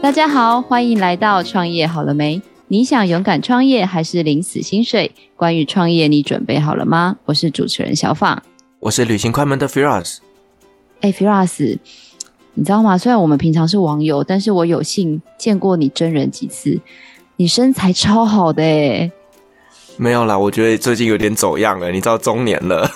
[0.00, 2.40] 大家好，欢迎来到创业好了没？
[2.68, 5.10] 你想勇敢创业还是领死薪水？
[5.34, 7.16] 关于创业，你准备好了吗？
[7.24, 8.40] 我是主持人小放，
[8.78, 10.18] 我是旅行快门的 Firas。
[11.00, 11.76] 哎，Firas，
[12.54, 12.96] 你知道吗？
[12.96, 16.80] 虽然我们平常是网友，但是我有幸见过你真人几次，
[17.36, 19.10] 你身材超好的哎。
[19.96, 22.88] 没有啦，我觉得最近有点走样了，你知道中年了。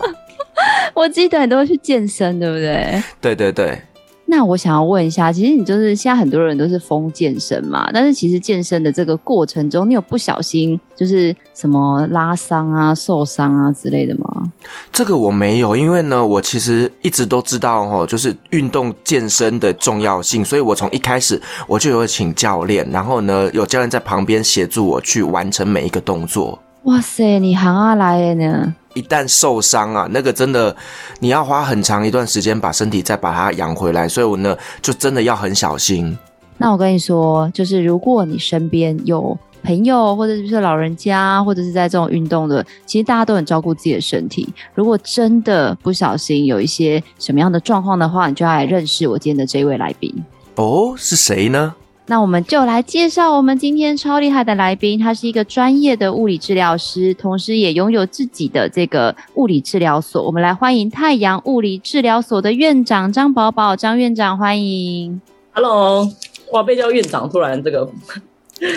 [0.94, 3.02] 我记得你都会去健身，对不对？
[3.20, 3.82] 对对对。
[4.30, 14.44] 那我想要问一下，其实你就是现在很多人都是疯健身嘛，但是其实健身的这个过程中，你有不小心就是什么拉伤啊、受伤啊之类的吗？
[14.92, 26.56] 这个我没有，因为呢，我其实一直都知道哦，就是运动健身的重要性，所以我从一开始我就有请教练，然后呢，有教练在旁边协助我去完成每一个动作。
[26.84, 28.74] 哇塞，你行啊来的呢？
[28.94, 30.74] 一旦受伤啊，那个真的
[31.20, 36.16] 你要花很长一段时间把身体再把它养回来，所以我呢就真的要很小心。
[36.58, 44.48] 那我跟你说，就是如果你身边有朋友或者是老人家，或者是在这种运动的，其实大家都很照顾自己的身体。
[44.74, 50.14] 如果真的不小心有一些什么样的状况的话，你就要来认识我今天的这位来宾。
[50.56, 51.74] 哦，是谁呢？
[52.10, 60.20] 那我们就来介绍我们今天超厉害的来宾，他是一个专业的物理治疗师，同时也拥有自己的这个物理治疗所。
[60.26, 65.20] 我们来欢迎太阳物理治疗所的院长张宝宝，张院长欢迎。
[65.52, 66.10] Hello，
[66.50, 67.88] 哇，被叫院长，突然这个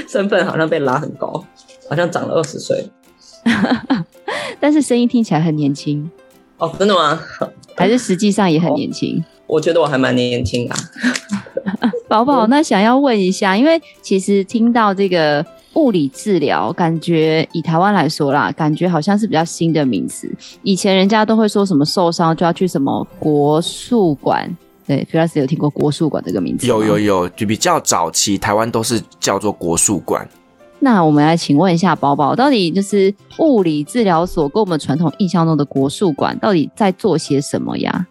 [0.08, 1.44] 身份好像被拉很高，
[1.90, 2.88] 好像长了二十岁，
[4.62, 6.08] 但是声音听起来很年轻。
[6.60, 7.20] 哦，真的吗？
[7.76, 9.18] 还是实际上也很年轻？
[9.18, 10.76] 哦，我觉得我还蛮年轻的。
[12.14, 20.32] 宝宝，那想要问一下，因为其实听到这个物理治疗，感觉以台湾来说啦，感觉好像是比较新的名词。
[20.62, 24.48] 以前人家都会说什么受伤就要去什么国术馆，
[24.86, 26.68] 对，Firas 有听过国术馆这个名字？
[26.68, 30.30] 有有有，就比较早期台湾都是叫做国术馆。
[30.78, 38.06] 那我们来请问一下宝宝，到底就是物理治疗所跟我们传统印象中的国术馆到底在做些什么呀？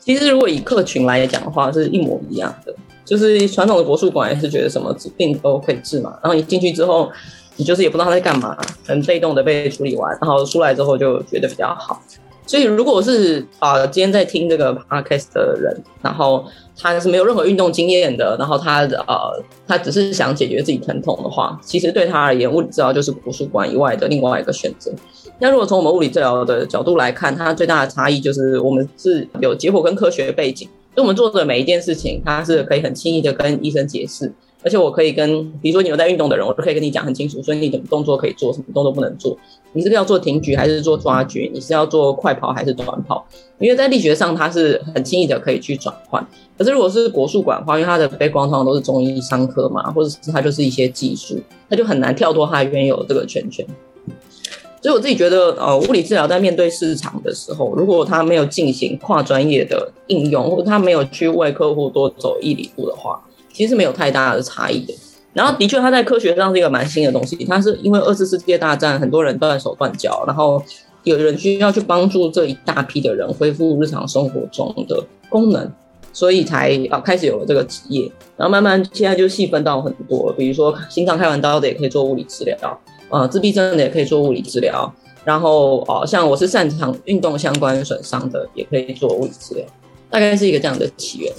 [0.00, 2.74] 其实如果以客群来讲的话，是一模一样的。
[3.08, 7.10] 就是传统的国术馆也是觉得什么病都可以治嘛，然后你进去之后，
[7.56, 8.54] 你就是也不知道他在干嘛，
[8.86, 11.98] 很被动的被处理完，然后出来之后就觉得比较好。
[12.46, 16.44] 所以如果是啊、呃，今天在听这个 podcast 的人，然后
[16.76, 24.90] 他是没有任何运动经验的，然后他呃他只是想解决自己疼痛的话，其实对他而言，物理治疗就是国术馆以外的另外一个选择。
[25.40, 30.68] 那如果从我们物理治疗的角度来看，它最大的差异就是我们是有解剖跟科学背景。
[30.98, 34.32] 所以我们做的每一件事情，它是可以很轻易的跟医生解释，
[34.64, 39.38] 而且我可以跟，比如说你有在运动的人，我都可以跟你讲很清楚，所以你什么动作可以做，什么动作不能做，
[39.74, 43.24] 你是要做挺举还是做抓举，你是要做快跑还是短跑，
[43.60, 46.26] 因为在力学上它是很轻易的可以去转换。
[46.58, 51.38] 可是如果是国术馆的话，因为它的 background 通常都是中医伤科嘛，或者是它就是一些技术，
[51.70, 53.64] 它就很难跳脱它原有的这个圈圈。
[54.80, 63.20] 所以我自己觉得，呃，物理治疗在面对市场的时候，如果他没有进行跨专业的应用，或者他没有去为客户多走一里路的话，
[63.52, 64.94] 其实没有太大的差异的。
[65.34, 67.36] 然后，的确，它在科学上是一个蛮新的东西。
[67.44, 70.60] 它是因为二次世界大战很多人断手断脚，然后
[71.04, 75.70] 有人需要去帮助这一大批的人恢复日常生活中的功能，
[76.12, 78.10] 所以才啊开始有了这个职业。
[78.36, 82.56] 然后慢慢现在就细分到很多，比如说心脏开完刀的也可以做物理治疗。
[83.10, 84.92] 呃，自闭症的也可以做物理治疗，
[85.24, 89.64] 然后哦、呃，像我是擅长运动相关损伤的，也可以做物理治疗，
[90.10, 91.32] 大概是一个这样的起源。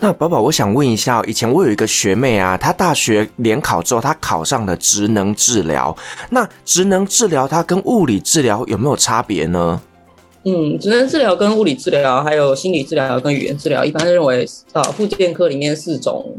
[0.00, 5.94] 那宝宝，我想问一下，以前我有一个学妹啊，她大学联考之后，她考上了职能治疗。
[6.30, 9.80] 那职能治疗它跟物理治疗有没有差别呢？
[10.44, 16.38] 嗯，职能治疗跟物理治疗，还有心理治疗跟语言治疗，一般认为啊，复健科里面四种。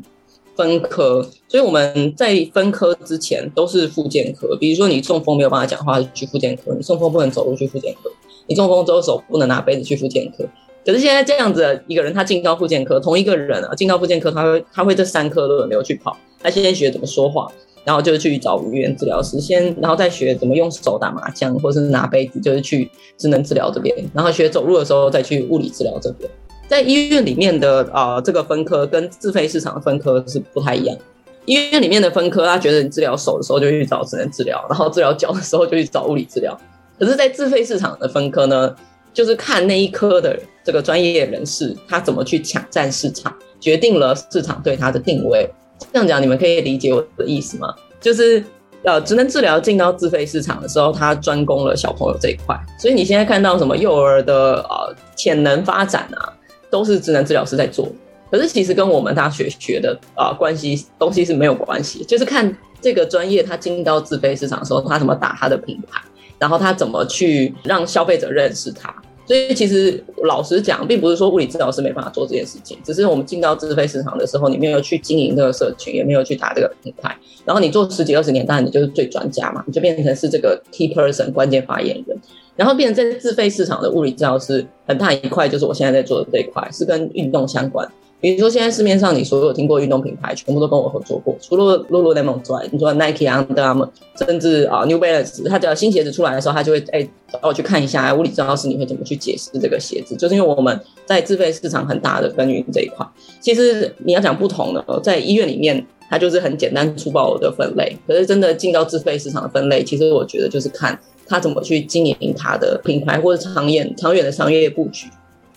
[0.55, 4.55] 分科，所以我们在分科之前都是复健科。
[4.55, 8.09] 比如说你中风没有办法讲话，去复健科；你中风不能走路，去复健科；
[8.47, 10.45] 你中风之后手不能拿杯子，去复健科。
[10.85, 16.15] 可是现在这样子一个人，他进到复健科，同一个人啊，进到复健科，他会他会这三科轮流去跑。
[16.41, 17.51] 他先学怎么说话，
[17.83, 26.29] 然后就去找语言治疗师，先然后再学怎么用手打麻将，或是拿杯子，就是去智能治疗这边，然后学走路的时候再去物理治疗这边。
[26.67, 30.97] 在医院里面的啊、呃，这个分科跟自费市场的分科是不太一样。
[31.45, 36.57] 医院里面的分科，他觉得你治疗手的时候就去找职能治疗，然后治疗脚的时候就去找物理治疗。
[36.97, 38.75] 可是，在自费市场的分科呢，
[39.13, 45.47] 就是看那一科的这个专业人士他怎么去抢占市场，决定了市场对他的定位。
[45.93, 47.75] 这样讲，你们可以理解我的意思吗？
[48.01, 48.43] 就是
[48.83, 52.59] 呃，职能治疗进到自费市场的时候，他专攻了小朋友这一块。
[52.79, 56.33] 所以你现在看到什么幼儿的呃潜能发展啊？
[56.69, 57.87] 都是职能治疗师在做，
[58.31, 66.01] 可是其实跟我们大学学的啊、关系东西是没有关系，就是看这个专业它进到自卑市场的时候，它怎么打它的品牌，
[66.39, 68.93] 然后它怎么去让消费者认识它。
[69.25, 82.17] 所以其实老实讲，并不是说物理治疗师没办法做这件事情，只是我们进到自费市场的时候，你没有去经营这个社群，也没有去打这个品牌，然后你做十几二十年，当然你就是最专家嘛，你就变成是这个 key person 关键发言人，
[82.55, 87.89] 然后变成在自费市场的物理治疗师很大一块，就是我现在在做的这一块，是跟运动相关。
[88.25, 91.37] 比如说，现在市面上你所有听过运动品牌，全部都跟我合作过。
[91.39, 93.87] 除了 Lululemon 之外，你说 Nike、Under Armour，
[94.17, 100.15] 甚至啊 New Balance，它只要新鞋子出来的时候，他就会哎找我去看一下，物理治疗师你会怎么去解释这个鞋子？
[100.15, 100.75] 就是因为我们
[101.05, 103.05] 在自费市场很大的耕耘这一块。
[103.39, 107.95] 其实你要讲不同的，在医院里面，它就是很简单粗暴的分类。
[108.07, 115.05] 可是真的进到自费市场的分类，其实我觉得就是看他怎么去经营他的品牌，或者长远长远的商业布局。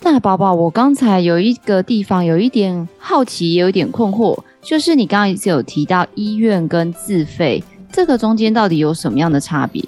[0.00, 7.62] 那宝宝，我刚才有一个地方有一点好奇，也有一点困惑，就是你刚刚一直有提到医院跟自费，
[7.92, 9.82] 这个中间到底有什么样的差别？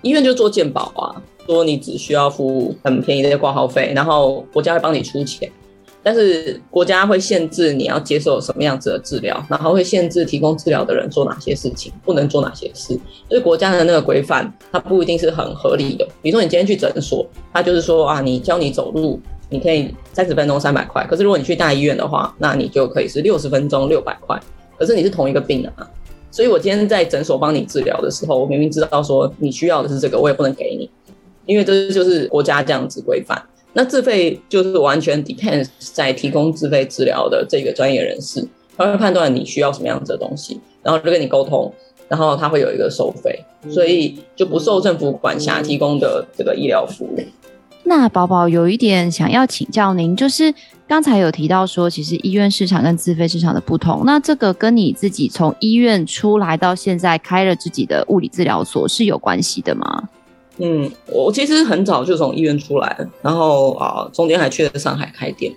[0.00, 5.48] 医院就做健保啊，说你只需要付很便宜的挂号费，然后国家会帮你出钱，
[6.02, 12.98] 但是国家会限制你要接受什么样子的治疗，然后会限制提供治疗的人做哪些事情，不能做哪些事，
[13.28, 16.08] 所以国家的那个规范它不一定是很合理的。
[16.22, 19.20] 比如说你今天去诊所，他就是说啊，你教你走路。
[19.52, 24.36] 你可以三十分钟三百块，可是如果你去大医院的话，那你就可以是六十分钟六百块。
[24.78, 25.88] 可是你是同一个病人啊，
[26.30, 30.90] 所以我今天在诊所帮你治疗的时候，我明明知道说你需要的是这个，我也不能给你，
[31.46, 33.40] 因为这就是国家这样子规范。
[33.74, 38.44] 那自费就是完全 depends 在提供自费治疗的这个专业人士，
[38.76, 41.72] 他会判断你需要什么样子的东西，然后就跟你沟通，
[42.08, 47.16] 然后他会有一个收费，所以就不受政府管辖提供的这个医疗服务。
[47.84, 50.54] 那宝宝有一点想要请教您，就是
[50.86, 60.08] 刚才有提到说，其实医院市场跟自费市场的不同，那这个跟你自己从医院出来到现在开了自己的物理治疗所是有关系的吗？
[60.58, 65.52] 嗯，我其实很早就从医院出来，然后啊，中间还去了上海开店。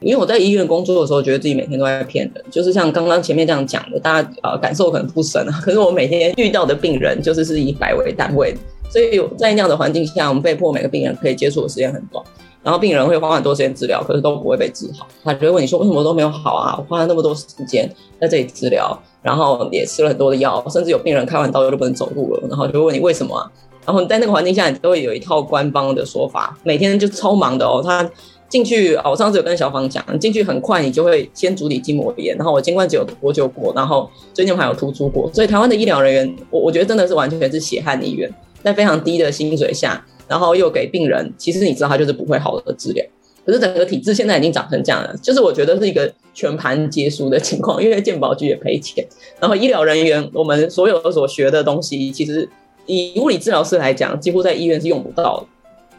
[0.00, 8.56] 因为我在医院工作的时候，觉得自己每天都在骗人，就是像刚刚前面这样讲的，大家呃感受可能不深啊，可是我每天遇到的病人就是是以百为单位。
[8.88, 12.24] 所以在那样的环境下，我们被迫每个病人可以接触的时间很短，
[12.62, 15.06] 然后病人会花很多时间治疗，可是都不会被治好。
[15.22, 16.74] 他就会问你说：“为什么都没有好啊？
[16.78, 17.88] 我花了那么多时间
[18.20, 23.50] 在这里治疗，然后也吃了很多的药，甚至有病人开完刀就不能走路了。”然后就会问你为什么啊？
[23.84, 27.80] 然后在那个环境下，你都会有一套官方的说法，每天就超忙的哦。
[27.82, 28.10] 他
[28.48, 38.30] 进去，我上次有跟小芳讲，进去很快，你就会先处理筋膜炎，然后我肩关节有脱臼过，然后椎间盘有突出过，所以台湾的医疗人员，我我觉得真的是完全是血汗医院。
[38.68, 43.04] 在非常低的薪水下，然后又给病人，其实你知道他就是不会好的治疗。
[43.46, 49.02] 可是整个体制现在已经长成这样了，就是我觉得是一个全盘皆输的情况，因为健保局也赔钱，
[49.40, 52.46] 然后医疗人员我们所有所学的东西，其实
[52.84, 55.46] 以物理治疗师来讲，几乎在医院是用不到的，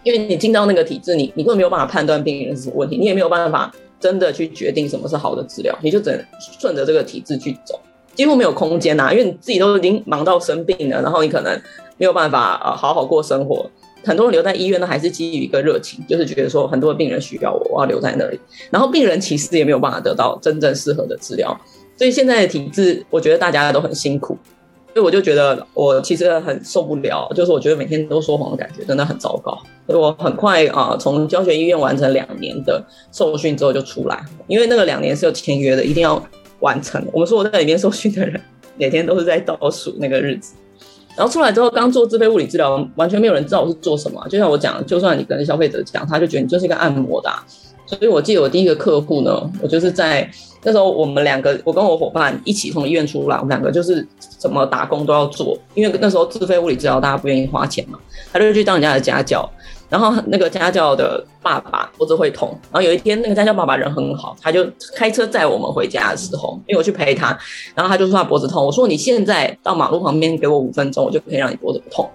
[0.04, 6.24] 因为你进到那个体制，你你根本没有办法判断病人是什么问题，你也没有办法真的去决定什么是好的治疗，你就只能
[6.60, 7.80] 顺着这个体制去走。
[8.20, 11.58] 几乎没有空间呐、因为你自己都已经忙到生病了，然后你可能
[11.96, 13.66] 没有办法呃好好过生活。
[14.04, 18.38] 很多人留在医院呢，还是基于一个热情，就是觉得说很多病人需要我，我要留在那里。
[18.70, 21.58] 然后病人其实也没有办法得到真正适合的治疗，
[21.96, 24.38] 所以现在的体制，我觉得大家都很辛苦。
[24.94, 29.58] 所以我就觉得我其实很受不了，就是我觉得每天都说谎的感觉真的很糟糕。
[29.88, 32.84] 所以我很快啊，从教学医院完成两年的
[33.14, 36.22] 受训之后就出来，因为那个两年是有签约的，一定要。
[36.60, 37.04] 完成。
[37.12, 38.40] 我们说我在里面受训的人，
[38.78, 40.54] 每天都是在倒数那个日子。
[41.16, 44.26] 然后出来之后，刚做自费物理治疗，完全没有人知道我是做什么。
[44.30, 47.30] 就像我讲，就算你跟消费者讲，他就觉得你就是一个按摩的。
[47.86, 50.30] 所以我记得我第一个客户呢，我就是在
[50.64, 54.08] 那时候，我们两个，我跟我伙伴一起从医院出来，我们两个就是
[54.40, 58.00] 什么打工都要做，因为那时候自费物理治疗大家不愿意花钱嘛，
[58.32, 59.50] 他就去当人家的家教。
[59.90, 64.66] 然后那个家教的爸爸脖子会痛，然后有一天那个家教爸爸人很好，他就
[64.96, 67.38] 开车载我们回家的时候，因为我去陪他，
[67.74, 72.08] 然后他就说他脖子痛，我说你现在到马路旁边给我五分钟，我就可以让你脖子不痛。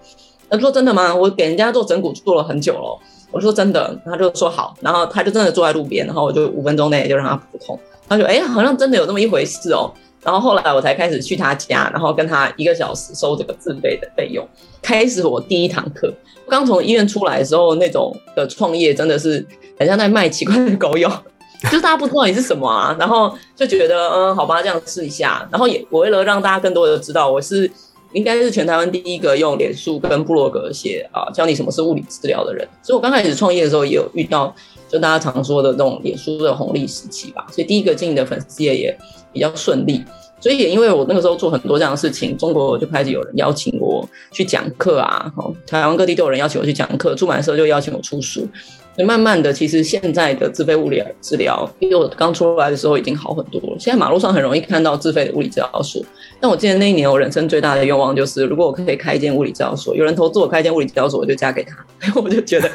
[0.49, 1.13] 他说真的吗？
[1.13, 2.99] 我给人家做整骨做了很久了。
[3.33, 7.77] 我说真的，他就说好，然后他就真的坐在路边，然后我就五分钟内就让他不痛。
[8.09, 9.91] 他说哎，好像真的有那么一回事哦。
[10.25, 14.49] 然后后来我才开始去他家，然后跟他一个小时收这个自费的费用，
[14.81, 16.13] 开始我第一堂课。
[16.49, 19.47] 刚从医院出来的时候，那种的创业真的是
[19.79, 21.09] 很像在卖奇怪的狗油，
[21.65, 25.47] 就是大家不知道你是什么啊，然后就觉得嗯，好吧，这样试一下。
[25.51, 27.71] 然后也我为了让大家更多的知道我是
[28.13, 32.67] 应该是全台湾第一个用脸书跟部落格写啊教你什么是物理治疗的人。
[32.83, 34.55] 所以我刚开始创业的时候也有遇到，
[34.89, 37.47] 就大家常说的这种脸书的红利时期吧。
[37.51, 38.99] 所以第一个进的粉丝页也
[39.35, 40.03] 比较顺利。
[40.41, 45.33] 所以也因为我那个时候做很多这样的事情，中国就开始有人邀请我去讲课啊，
[45.67, 48.47] 台湾各地都有人邀请我去讲课，出版社就邀请我出书。
[48.95, 53.77] 所以慢慢的，其实现在的自费物理治疗，比我刚出来的时候已经好很多了。
[53.77, 56.01] 现在马路上很容易看到自费的物理治疗所。
[56.41, 61.75] 但我记得那一年，我人生最大的愿望就是，如果我可以开一间物理治疗所，有人投资我开一间物理治疗所，我就嫁给他。
[62.21, 62.71] 我就觉得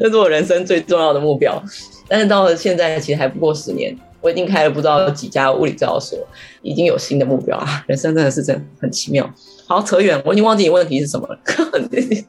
[0.00, 1.62] 这是我人生最重要的目标。
[2.08, 3.96] 但是到了现在，其实还不过十年。
[4.20, 6.18] 我已经开了不知道有几家物理治疗所，
[6.62, 7.84] 已经有新的目标啊！
[7.86, 9.28] 人生真的是真的很奇妙。
[9.66, 11.38] 好，扯远，我已经忘记你问题是什么了。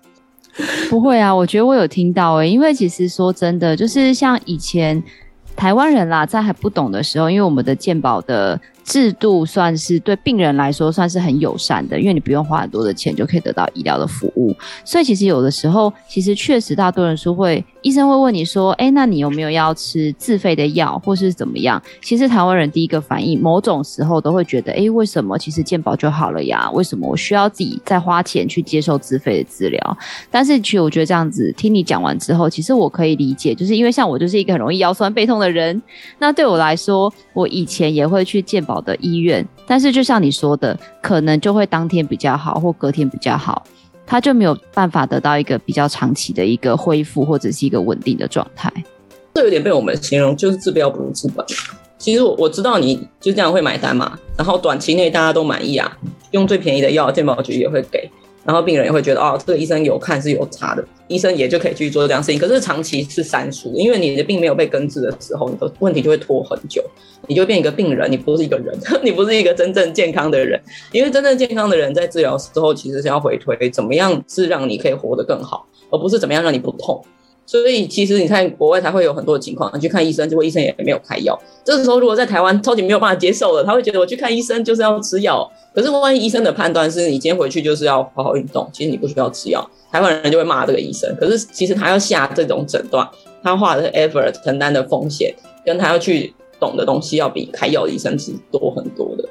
[0.89, 5.01] 不会啊，我觉得我有听到诶、因为其实说真的，就是像以前
[5.55, 8.60] 台湾人啦，在还不懂的时候，因为我们的健保的。
[8.83, 14.55] 制度算是对病人来说算是很友善的，因为你不用花很多的钱就可以得到医疗的服务。
[14.83, 26.69] 所以其实有的时候，其实确实大多人说会，医生会问你说：“哎，那你有没有要吃自费的药，或是怎么样？”其实台湾人第一个反应，某种时候都会觉得：“哎，为什么其实健保就好了呀？
[26.71, 29.97] 为什么我需要自己再花钱去接受自费的治疗？”
[30.31, 35.79] 但是其实我觉得这样子听你讲完之后，其实我可以理解，就是因为像我就是一个很容易腰酸背痛的人，
[36.17, 38.70] 那对我来说，我以前也会去健保。
[38.71, 43.61] 好的医院，但是就像你说的，可能就会当天比较好，或隔天比较好，
[44.05, 48.71] 他就没有办法得到一个比较长期的一个恢复，或者是一个稳定的状态。
[49.33, 51.45] 这有点被我们形容就是治标不如治本。
[51.97, 55.97] 其实我我知道你就这样会买单嘛，然后短期内大家都满意啊，
[56.31, 58.09] 用最便宜的药，健保局也会给。
[58.43, 62.39] 然后病人也会觉得哦，这个医生有看是有查的，医生也就可以去做这样事情。
[62.39, 66.83] 可是长期是三输，因为你的病没有被根治的时候，你的问题就会拖很久，
[67.27, 70.60] 你就变一个病人，你不是一个人， 你不是一个真正健康的人。
[70.91, 77.03] 因为真正健康的人在治疗之后，其实是要回推怎么样是让你可以活得更好，而不是怎么样让你不痛。
[77.51, 81.38] 所以其实你看国外才会有很多情况，你去看医生，结果医生也没有开药。
[81.65, 85.46] 这个时候如果在台湾超级没有办法接受的，他会觉得我去看医生就是要吃药。
[85.75, 91.13] 可是万一医生的判断是你今天回去就是要好好运动，其实你不需要吃药，台湾人就会骂这个医生。
[91.20, 93.05] 可是其实他要下这种诊断，
[93.43, 99.27] 他花的 effort 承担的风险，跟他要去懂的东西，要比开药的医生是多很多的。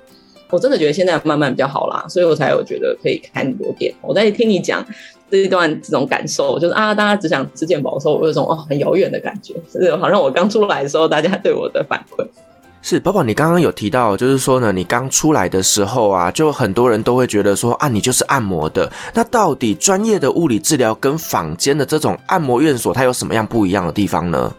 [0.50, 3.94] 我真的觉得现在慢慢比较好啦，所以我才有觉得可以开很多店。
[4.02, 4.86] 我在听你讲。
[5.30, 12.26] 这一段这种感受，就是啊，大家只想吃健保的时候，我有种哦很遥远的感觉，就是好像我刚出来的时候，大家对我的反馈。
[12.82, 18.90] 是宝宝，你刚刚有提到，就是说呢，你刚出来的时候啊，就很多人都会觉得说啊，你就是按摩的。
[19.12, 24.50] 那到底专业的物理治疗跟坊间的这种按摩院所，它有什么样不一样的地方呢？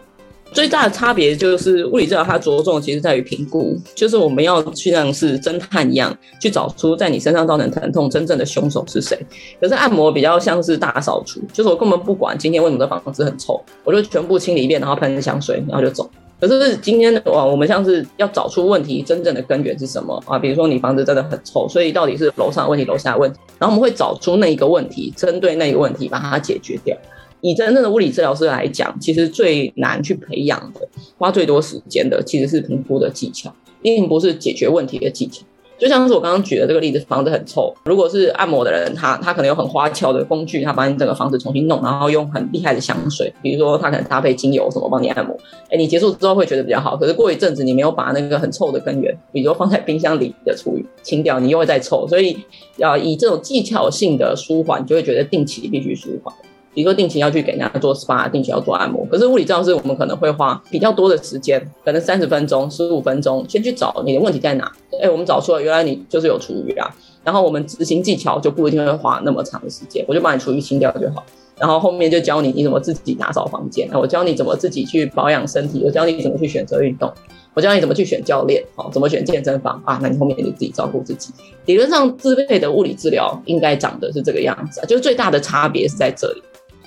[0.52, 9.18] 最大的差别就是物理治疗，它着重其实在于评估，就是我们要去像是侦探一样去找出在你身上造成疼痛真正的凶手是谁。
[9.60, 16.08] 可是按摩比较像是大扫除，就是我根本不管今天为什么这房子很臭，我就全部清理一遍，然后喷香水，然后就走。
[16.40, 20.36] 可是今天的话，我们像是要找出问题真正的根源是什么啊？
[20.36, 26.96] 比如说你房子真的很臭，所以到底是楼上问题，楼下问题，然后我们会找出那一个问题，针对那个问题把它解决掉。
[27.42, 30.80] 以真正的物理治疗师来讲，其实最难去培养的、
[31.18, 35.44] 花最多时间的，其实是评估的技巧，并不是解决问题的技巧。
[35.76, 45.36] 就像是我刚刚举的这个例子，房子很臭，如果是按摩的人，他他可能有很花俏的工具，他把你整个房子重新弄，然后用很厉害的香水，比如说他可能搭配精油什么帮你按摩，
[45.68, 46.96] 哎，你结束之后会觉得比较好。
[46.96, 52.06] 可是过一阵子你没有把那个很臭的根源，比如说放在冰箱里的厨余清掉，你又会再臭。
[52.06, 52.38] 所以
[52.76, 56.32] 要以这种技巧性的舒缓，就会觉得定期必须舒缓。
[56.74, 59.06] 比如说定期要去给人家做 SPA，定期要做按摩。
[59.10, 64.70] 可是物理治疗师我们可能会花比较多的时间，可能三十分钟、十五分钟，先去找你的问题在哪。
[65.02, 66.88] 哎，我们找出来，原来你就是有厨余啊。
[67.24, 71.24] 然后我们执行技巧就不一定会花那么长的时间，我就把你厨余清掉就好。
[71.58, 77.12] 然后后面就教你你怎么自己打扫房间，我教你怎么自己去保养身体，我教你怎么去选择运动，
[77.54, 80.00] 我教你怎么去选教练，好，怎么选健身房啊？
[80.02, 81.32] 那你后面就自己照顾自己。
[81.66, 86.42] 理论上自费的物理治疗应该长的是这个样子，就是最大的差别是在这里。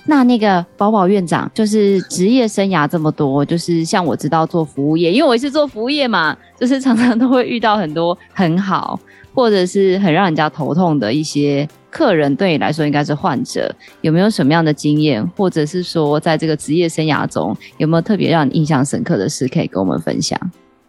[0.08, 8.98] 那那个宝宝院长，就是职业生涯这么多，就是像我知道做服务业，因为我也是做服务业嘛，就是常常都会遇到很多很好，
[9.34, 13.68] 或者是很让人家头痛的一些客人，对你来说应该是患者，
[14.00, 20.38] 有没有什么样的经验，或者是说在这个职业生涯中有没有特别让你印象深刻的事可以跟我们分享？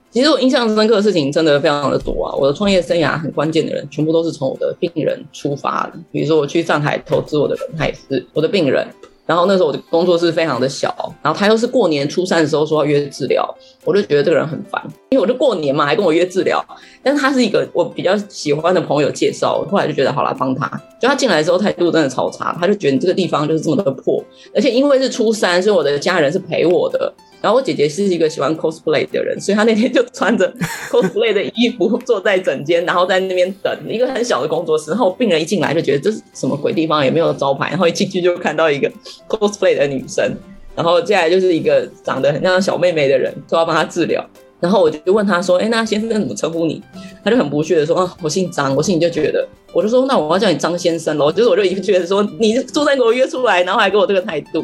[0.09, 2.33] 其实我印象深刻的事情真的非常的多啊！
[2.36, 5.93] 我的创业生涯很关键的人，全部都是从我的病人出发的。
[6.12, 8.88] 比如说我去上海投资我的人，他也是我的病人。
[9.27, 13.55] 然后那时候我的工作室非常的小，然后他又是过年初三的时候说要约治疗，
[13.88, 16.62] 我就觉得这个人很烦，因为我就过年嘛，还跟我约治疗。
[17.01, 20.70] 但是他是一个我比较喜欢的朋友介绍，后来就觉得好啦，帮他。
[21.00, 24.22] 就他进来的时候态度真的超差，他就觉得你这个地方就是这么的破，
[24.53, 27.13] 而且因为是初三，所以我的家人是陪我的。
[27.39, 30.51] 然后我姐姐是一个喜欢 cosplay 的人，所以她那天就穿着
[30.91, 34.89] cosplay 的衣服坐在整间，然后在那边等一个很小的工作室。
[34.89, 37.70] 然后病人一进来就觉得这是什么鬼地方，也没有招牌。
[37.70, 38.91] 然后一进去就看到一个
[39.29, 40.36] cosplay 的女生，
[40.77, 44.24] 然后接下来就是一个长得很像小妹妹的人，说要帮她治疗。
[44.60, 46.79] 然后我就问她说：“哎，那先生怎么称呼你？”
[47.25, 54.63] 她就很不屑的说：“啊，我姓张。”我心里就觉得，我就说：“那我要叫你张先生喽。”就是我就一个觉得说，你初三给我约出来，然后还给我这个态度。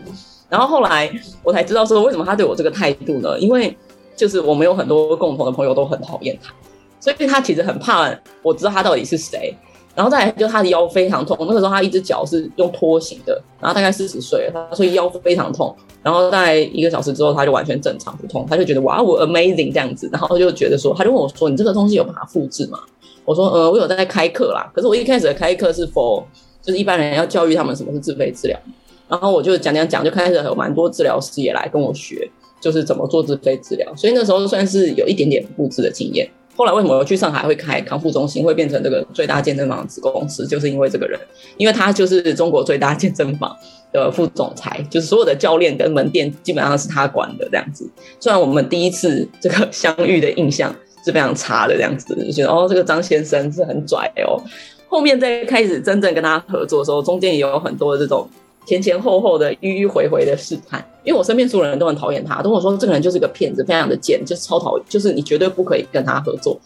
[0.49, 1.11] 然后后来
[1.43, 3.39] 我才知道说，为什么他对我这个态度呢？
[3.39, 3.75] 因为
[4.15, 6.53] 就是我们有很多共同的朋友都很讨厌他，
[6.99, 9.55] 所以他其实很怕我知道他到底是谁。
[9.95, 15.75] 然后再来就他的腰非常痛，那个时候他一只脚是用拖行的，然后大概四十岁了，他所以腰非常痛。
[16.01, 22.79] 然后在一个小时之后他就完全正常不痛，他就觉得哇我 amazing 这样子，然后他就觉得说他就问我说，你这个东西有办法复制吗？
[23.23, 26.23] 我说呃我有在开课啦，可是我一开始的开课是 for
[26.61, 28.59] 就是一般人要教育他们什么是自费治疗。
[29.07, 32.27] 然后我就讲讲讲，就开始有蛮多治疗师也来跟我学，
[32.59, 33.93] 就是怎么做自费治疗。
[33.95, 36.27] 所以那时候算是有一点点复制的经验。
[36.55, 41.19] 后来为什么去上海会开康复中心，会变成这个最大健身房子公司，就是因为这个人，
[41.57, 43.55] 因为他就是中国最大健身房
[43.91, 47.89] 的副总裁，就是所有的教练跟门店基本上是他管的这样子。
[48.19, 54.41] 虽然我们第一次这个相遇的印象是非常差的这样子，就觉得哦这个张先生是很拽哦。
[54.87, 58.29] 后面在开始真正跟他合作的时候，中间也有很多这种。
[58.65, 66.59] 前前后后的迂迂回回的试探，因为我身边所有人都很讨厌他，都跟我说这个人就是个骗子，非常的贱，就是超讨厌，就是你绝对不可以跟他合作。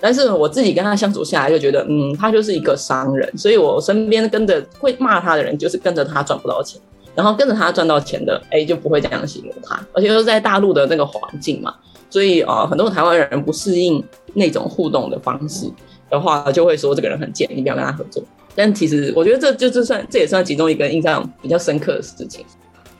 [0.00, 6.80] 但是我自己跟他相处下来，就觉得，嗯，他就是一个商人，所以我身边跟着会骂他的人，就是跟着他赚不到钱，
[7.14, 9.80] 然后跟着他赚到钱的，哎，就不会这样形容他。
[9.92, 11.72] 而且又是在大陆的那个环境嘛，
[12.10, 15.70] 所以啊、呃，很多台湾人不适应那种互动的方式
[16.10, 18.22] 的话，就会说这个人很贱，你不要跟他合作。
[18.56, 22.44] 但其实我觉得这就是算，这也算其中一个印象比较深刻的事情。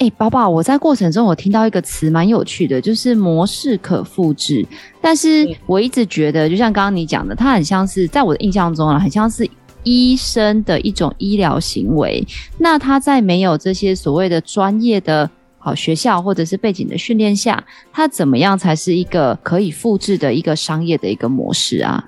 [0.05, 4.63] 哎、欸，宝宝，我在过程中我听到一个词蛮有趣的，就是模式可复制。
[5.01, 9.49] 但是我一直觉得，就像刚刚你讲的，它很像是在我的印象中啊，很像是
[9.83, 12.23] 医生的一种医疗行为。
[12.59, 22.05] 那他在没有这些所谓的专业的好学校或者是背景的训练下，他怎么样才是一个可以复制的一个商业的一个模式啊？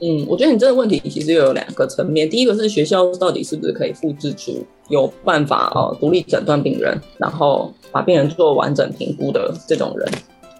[0.00, 2.30] 嗯，我觉得你这个问题其实有两个层面。
[2.30, 10.08] 第一个是学校到底是不是可以复制出有办法哦独立诊断病人，然后把病人做完整评估的这种人。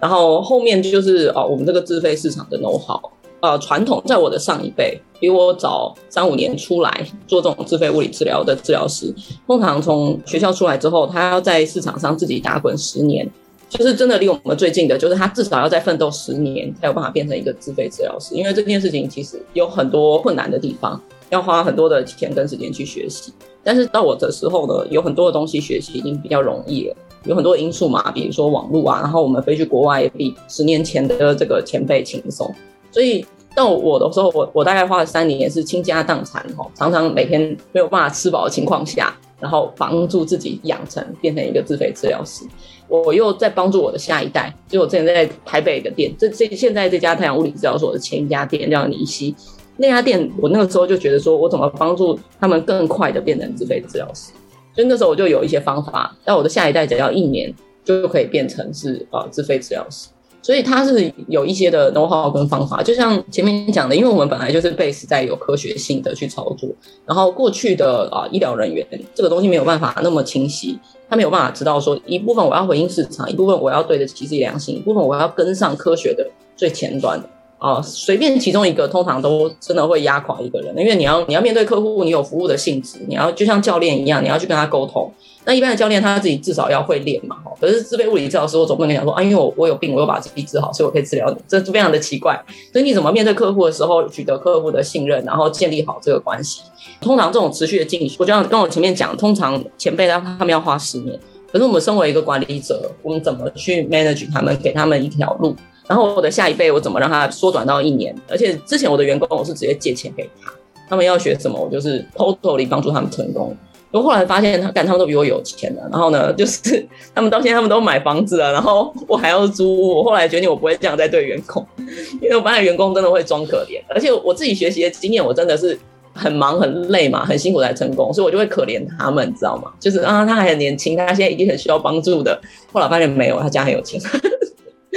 [0.00, 3.00] 然后后面就是哦，我们这个自费市场的 know how，
[3.40, 9.14] 呃，传统在我的上一辈比我早三五年出来做这种自费物理治疗的治疗师，
[9.46, 13.28] 通常从学校出来之后，他要在市场上自己打滚十年。
[13.68, 18.32] 就是真的离我们最近的，就是他至少要再奋斗十年，才有办法变成一个自费治疗师。
[18.36, 23.32] 因为这件事情其实有很多困难的地方，要花很多的钱跟时间去学习。
[23.66, 32.48] 但是到我的时候呢，有很多的东西学习已经比较容易了，有很多因素嘛，比如说网络啊，然后我们飞去国外也比十年前的这个前辈轻松。
[32.92, 33.26] 所以
[33.56, 37.40] 到我的时候，我我大概花了三年是倾家荡产哈，常常每天
[37.72, 42.44] 没有办法吃饱的情况下，然后帮助自己养成变成一个自费治疗师。
[42.88, 49.34] 我又在帮助我的下一代，就我之前在台北的店，这这现在这家太阳物理治疗所的前一家店叫尼西，
[49.76, 54.32] 那家店我那个时候就觉得说，我怎么帮助他们更快的变成自费治疗师，
[54.74, 57.52] 所以那时候我就有一些方法，让我的下一代只要一年
[57.84, 60.08] 就可以变成是呃自费治疗师。
[60.42, 66.70] 所以它是有一些的 know how 跟方法，就像前面讲的，因为我们本来就是 base 在有科学性的去操作，
[67.04, 70.78] 然后过去的啊医疗人员这个东西没有办法那么清晰，
[71.10, 76.24] 他没有办法知道说一部分我要回应市场，一部分我要对得起自己良心，一部分我要跟上科学的
[76.56, 85.10] 最前端的啊，随便其中一个通常都真的会压垮一个人，因为你要你要面对客户，你有服务的性质，你要就像教练一样，你要去跟他沟通。
[85.46, 92.38] 那一般的教练他自己至少要会练嘛，可是自费物理治疗师我总不能跟你讲说啊，因为我我有病，我又把自己治好，所以我可以治疗你，这是非常的奇怪。
[92.72, 96.62] 所以你怎么面对客户的时候取得客户的信任，然后建立好这个关系？
[97.00, 101.18] 通常这种持续的进修，我就像跟我前面讲，通常前辈他他们要花十年，
[101.50, 105.56] 可是我们身为一个管理者，我们怎么去 manage 他们，给他们一条路？
[105.88, 108.14] 然后我的下一辈我怎么让他缩短到一年？
[108.28, 110.52] 而且之前我的员工我是直接借钱给他，
[110.88, 113.56] 他们要学什么，我就是 totally 帮助他们成功。
[113.92, 115.88] 我后来发现他，干他们都比我有钱了。
[115.90, 119.96] 然后呢，就是 他们到现在他们都买房子了，然后我还要租。
[119.96, 121.64] 我后来决定我不会这样再对员工，
[122.20, 123.80] 因为我发现员工真的会装可怜。
[123.88, 125.78] 而且我自己学习的经验，我真的是
[126.12, 129.72] 很忙很累嘛，很辛苦才成功，所以我就会可怜他们，你知道吗？
[129.80, 132.38] 就是啊，他还很年轻，他现在一定很需要帮助的。
[132.72, 133.98] 后来发现没有，他家很有钱，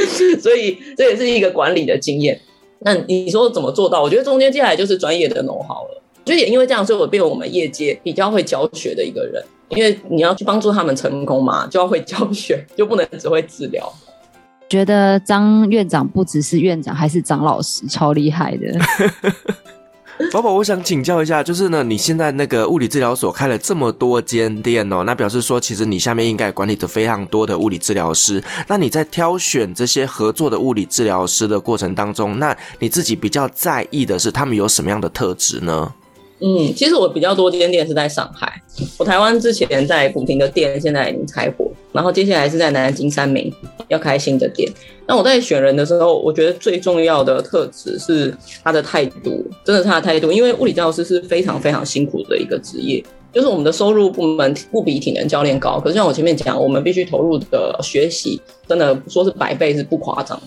[0.40, 2.40] 所以这也是一个管理的经验。
[2.80, 4.02] 那你说怎么做到？
[4.02, 6.02] 我觉得中间接下来就是专业的 know-how 了。
[6.24, 9.44] 就也因为这样，所以我变为我们业界比较会教学的一个人。
[9.70, 13.92] 因为你要去帮助他们成功嘛，就要会教学，就不能只会治疗。
[14.68, 18.68] 觉得张院长不只是院长，还是张老师，超厉害的。
[20.34, 28.44] 宝宝，我想请教一下，就是呢，你现在那个物理治疗所开了这么多间店哦，那表示说，其实你下面应该管理着非常多的物理治疗师。
[28.68, 35.94] 那你在挑选这些合作的物理治疗师的过程当中，那你自己比较在意的是他们有什么样的特质呢？
[36.42, 38.62] 嗯，其实我比较多间店是在上海，
[38.98, 43.54] 我台湾之前在古亭的店现在已经开火，然后接下来是在南京三明
[43.90, 44.72] 要开新的店。
[45.06, 60.42] 那我在选人的时候，我觉得最重要的特质是他的态度，真的是他的态度，因为物理治疗师是非常非常辛苦的一个职业，就是我们的收入部门不比体能教练高，可是像我前面讲，我们必须投入的学习真的说是百倍是不夸张。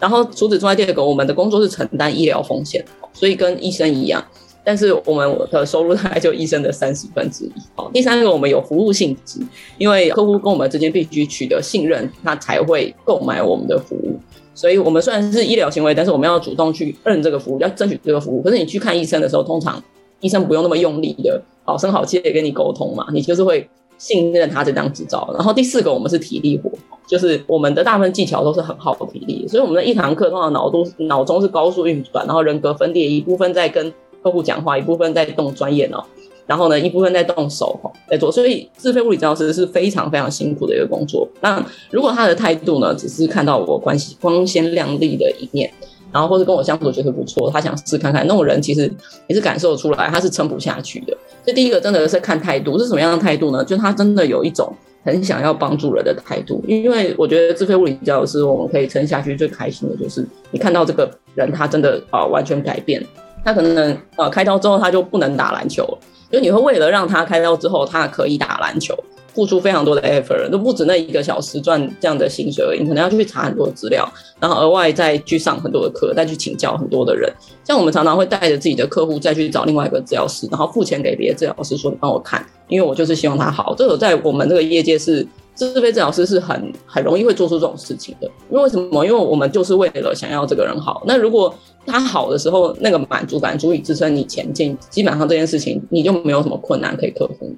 [0.00, 4.24] 然后除此之外，第二个我们的工作是承担医疗风险，所以跟医生一样。
[4.70, 7.52] 但是我们的收入大概就医生的三十分之一。
[7.74, 9.40] 好，第三个我们有服务性质，
[9.78, 14.16] 因为客户跟我们之间必须取得信任，他才会购买我们的服务。
[14.54, 18.40] 所以我们虽然是医疗行为，但是我们要主动去认这个服务，要争取这个服务。
[18.42, 19.82] 可是你去看医生的时候，通常
[20.20, 25.28] 医生不用那么用力的好声好气的跟你沟通嘛，你就是会信任他这张执照。
[25.34, 26.70] 然后第四个，我们是体力活，
[27.08, 33.92] 就是我们的大部分技巧都是很耗体力，所以我们的一堂课通常脑都脑中是高速运转，然后人格分裂一部分在跟。
[34.22, 36.06] 客户讲话一部分在动专业脑，
[36.46, 37.78] 然后呢一部分在动手
[38.08, 41.28] 在做，所以自费物理治疗师是非常非常辛苦的一个工作。
[41.40, 45.72] 那如果他的态度呢，只是看到我关系光鲜亮丽的一面，
[46.12, 48.92] 然后或者跟我相处觉得不错，他想试看看，那种人其实
[49.28, 51.16] 也是感受出来他是撑不下去的。
[51.44, 53.64] 这第一个真的是看态度，是什么样的态度呢？
[53.64, 54.70] 就他真的有一种
[55.04, 56.62] 很想要帮助人的态度。
[56.66, 63.02] 因为我觉得自费物理治疗师我们可以撑下去最开心的就是你看到这个人他真的啊、完全改变。
[63.44, 65.98] 他可能呃开刀之后他就不能打篮球了，
[66.30, 68.94] 就你会为了让他开刀之后他可以打篮球，
[69.34, 74.06] 付出非常多的 effort，都不止那一个小时赚这样的薪水而已，你可能要去查很多资料，
[74.38, 77.32] 然后额外再去上很多的课，再去请教很多的人。
[77.64, 83.74] 像我们常常会带着自己的客户再去找另外一个治疗师，然后付钱给别的治疗师说，你帮我看，因为我就是希望他好。
[83.76, 85.26] 这个在我们这个业界是。
[85.52, 89.04] 自费治疗师是很很容易会做出这种事情的，因为什么？
[89.04, 91.02] 因为我们就是为了想要这个人好。
[91.04, 91.54] 那如果
[91.90, 97.52] 他好的时候，那个满足感足以支撑你前进，基本上这件事情你就没有什么困难可以克服。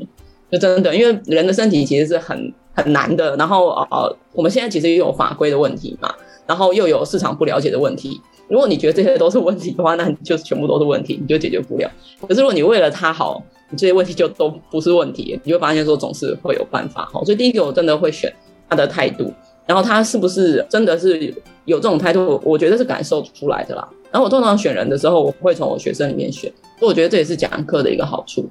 [0.51, 3.35] 就真的，因为人的身体其实是很很难的。
[3.37, 6.13] 然后呃，我们现在其实也有法规的问题嘛，
[6.47, 8.21] 然后又有市场不了解的问题。
[8.49, 11.91] 如果你觉得这些都是问题的话，那你就全部都是问题，你就解决不了。
[12.29, 17.09] 可是如果你为了他好，你这些问题就都不是问题，你就会发现说总是会有办法。
[17.11, 18.31] 好，所以第一个我真的会选
[18.69, 19.33] 他的态度，
[19.67, 23.89] 然后他是不是真的是有这种态度，我觉得是感受出来的啦。
[24.11, 28.49] 然后我通常选人的时候，我会从我学生里面选，所以我觉得这也是讲课的一个好处，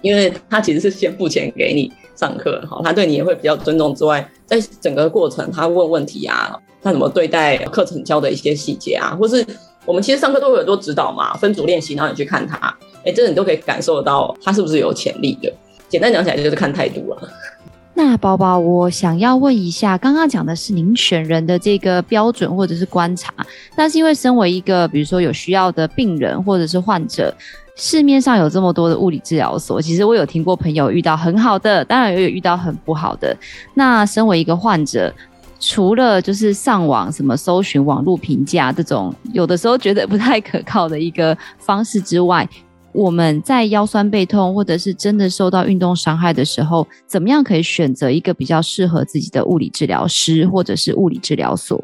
[0.00, 9.44] 因为他其实是先付钱给你上课，好，他对你也会比较尊重之外，在整个过程他问问题啊，他怎么对待课程教的一些细节啊，或是
[9.84, 12.72] 我们其实上课都会有做指导嘛，分组练习，然后你去看他。
[13.04, 15.52] 哎，这个你都可以感受到他是不是有潜力的。
[15.88, 17.28] 简单讲起来就是看态度了。
[18.04, 23.32] 那宝宝，我想要问一下，刚刚讲的是您选人的这个标准或者是观察，
[23.76, 27.32] 但是因为身为一个比如说有需要的病人或者是患者，
[27.76, 33.36] 市面上有这么多的物理治疗所，其实我有听过朋友遇到很好的，当然也有遇到很不好的。
[33.72, 35.14] 那身为一个患者，
[35.60, 42.46] 除了就是上网什么搜寻网络评价这种，有的时候觉得不太可靠的一个方式之外，
[42.92, 51.80] 我们在腰酸背痛，或者是真的受到运动伤害的时候，怎么样可以选择一个比较适合自己的物理治疗师，或者是物理治疗所？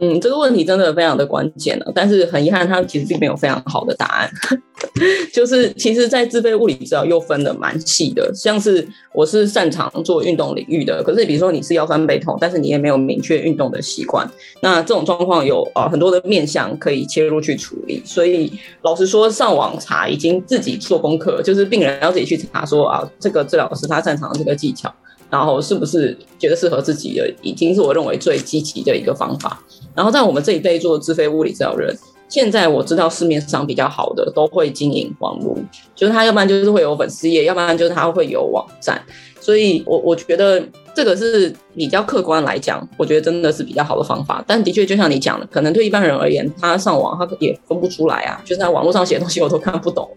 [0.00, 4.30] 嗯，这个问题真的非常的关键了，但是很遗憾，它其实并没有非常好的答案。
[5.32, 14.28] 就是其实，在自费物理治疗又分得蛮细的，像是我是擅长做运动领域的，可是比如说你是腰酸背痛，但是你也没有明确运动的习惯，
[14.60, 18.02] 那这种状况有啊很多的面向可以切入去处理。
[18.04, 18.52] 所以
[18.82, 24.92] 老实说，上网查已经自己做功课，就是病人要自己去查说啊，这个治疗师他擅长这个技巧。
[25.34, 29.60] 然后是不是觉得适合自己的，已经是我认为最积极的一个方法。
[29.92, 31.92] 然后在我们这一辈做自费物理治疗人，
[32.28, 35.58] 现在我知道市面上比较好的都会经营网络，
[35.92, 39.02] 就是他要不然就是会有粉丝页，要不然就是他会有网站。
[39.40, 40.62] 所以我我觉得
[40.94, 44.42] 这个是比较客观来讲，我觉得真的是比较好的方法。
[44.46, 50.08] 但的确就像你讲的，可能对一般人而言，他上网他也分不出来啊，就是在网络上写的东西我都看不懂。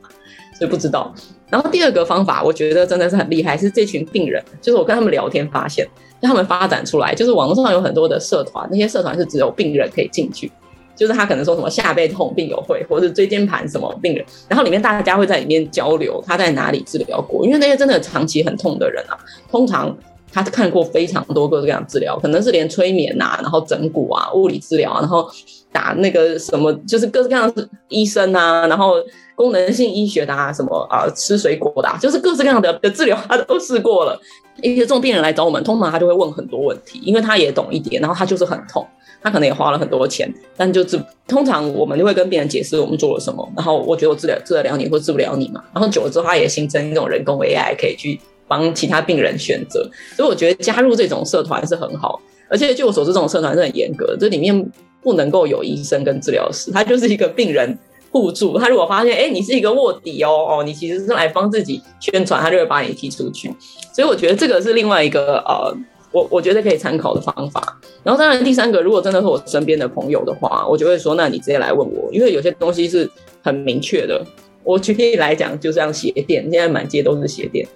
[0.57, 1.13] 所以不知道。
[1.49, 5.87] 然后第二个方法，我觉得真的是很厉害，是这群病人，就是我跟他们聊天发现，
[6.21, 10.51] 他们发展出来，就是网络上有很多的社团，那些社团是只有病人可以进去。
[10.95, 19.13] 就是他可能说什么下背痛病友会，或者是椎间盘什么病人，然后里面大家会在里面交流他在哪里治疗过，因为那些真的长期很痛的人啊，
[19.47, 19.95] 通常
[20.31, 25.27] 他看过非常多各式各样的治疗，可能是连催眠啊，然后整骨啊，物理治疗啊，然后
[25.71, 28.95] 打那个什么，就是各式各样的医生啊，然后
[29.35, 34.19] 功能性医学的啊，什么啊吃水果的，就是各式各样的的治疗他都试过了。
[34.61, 38.85] 一些这种病人来找我们，通常他就会问很多问题，因为他也懂一点，然后他就是很痛。
[39.19, 57.77] 他可能也花了很多钱，但就治通常我们就会跟病人解释我们做了什么，然后我觉得我治疗治得了你或治不了你嘛，然后久了之后他也形成一种人工 AI 可以去帮其他病人选择，所以我觉得加入这种社团是很好，而且据我所知这种社团是很严格，这里面不能够有医生跟治疗师，他就是一个病人
[58.11, 63.53] 互助，他如果发现哎你是一个卧底哦 哦你其实是来帮自己宣传，他就会把你踢出去，
[63.93, 65.75] 所以我觉得这个是另外一个呃。
[66.13, 73.07] 我我觉得可以参考的方法，然后当然第三个，如果真的是我身边的朋友的话，我就会说，那你直接来问我，因为有些东西是
[73.43, 74.25] 很明确的。
[74.63, 77.67] 我举例来讲，就像鞋垫，现在满街都是鞋垫，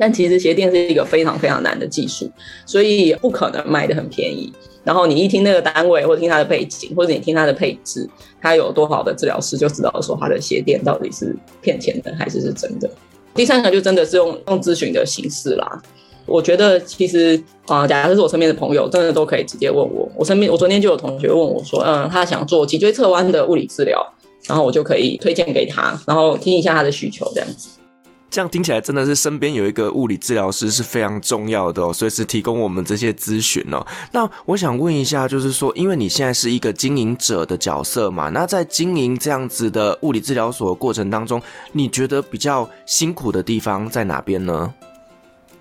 [0.00, 2.30] 但其实鞋垫是一个非常非常难的技术，
[2.64, 4.50] 所以不可能卖得很便宜。
[4.82, 8.08] 然后你一听那个单位，或听它的背景，或者你听它的配置，
[8.40, 12.90] 它有多好的治疗师，就知道说它的鞋垫到底是骗钱的还是是真的。
[13.34, 15.82] 第三个就真的是用用咨询的形式啦。
[16.24, 20.08] 我觉得其实啊，假如是我身边的朋友，真的都可以直接问我。
[20.16, 24.00] 我身边，我昨天就有同学问我说，嗯，他想做脊椎侧弯的物理治疗，
[24.46, 27.68] 然后我就可以推荐给他，然后听一下他的需求，这样子。
[28.30, 33.84] 这样听起来真的是身边有一个物理治疗师是非常重要的哦，随时提供我们这些咨询哦。
[34.12, 44.72] 那我想问一下，就是说，因为你现在是一个经营者的角色嘛，那在经营这样子的物理治疗所过程当中，你觉得比较辛苦的地方在哪边呢？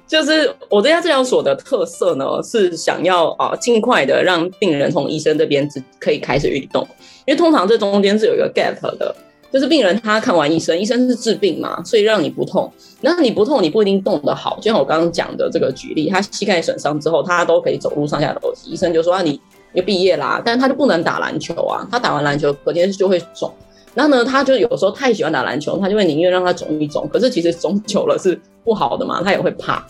[0.08, 6.88] 就是我这家治疗所的特色呢，是想要啊尽快的让病人从医生这边只可以开始运动，
[7.26, 9.16] 因为通常这中间是有一个 gap 的，
[9.52, 14.58] 就是病人他看完医生，医生是治病嘛，所以让你不痛，那你不痛，你不一定动得好。
[14.58, 19.40] 就像我刚刚讲的这个举例，他膝盖损伤之后，他都可以走路上下楼梯，医生就说啊你
[19.74, 23.52] 又毕业啦，但是他就不能打篮球啊，他打完篮球隔天就会肿，
[23.96, 29.86] 然后呢，他就有时候太喜欢打篮球，他就会宁愿让他肿一肿，可是其实肿久了是不好的嘛，他也会怕。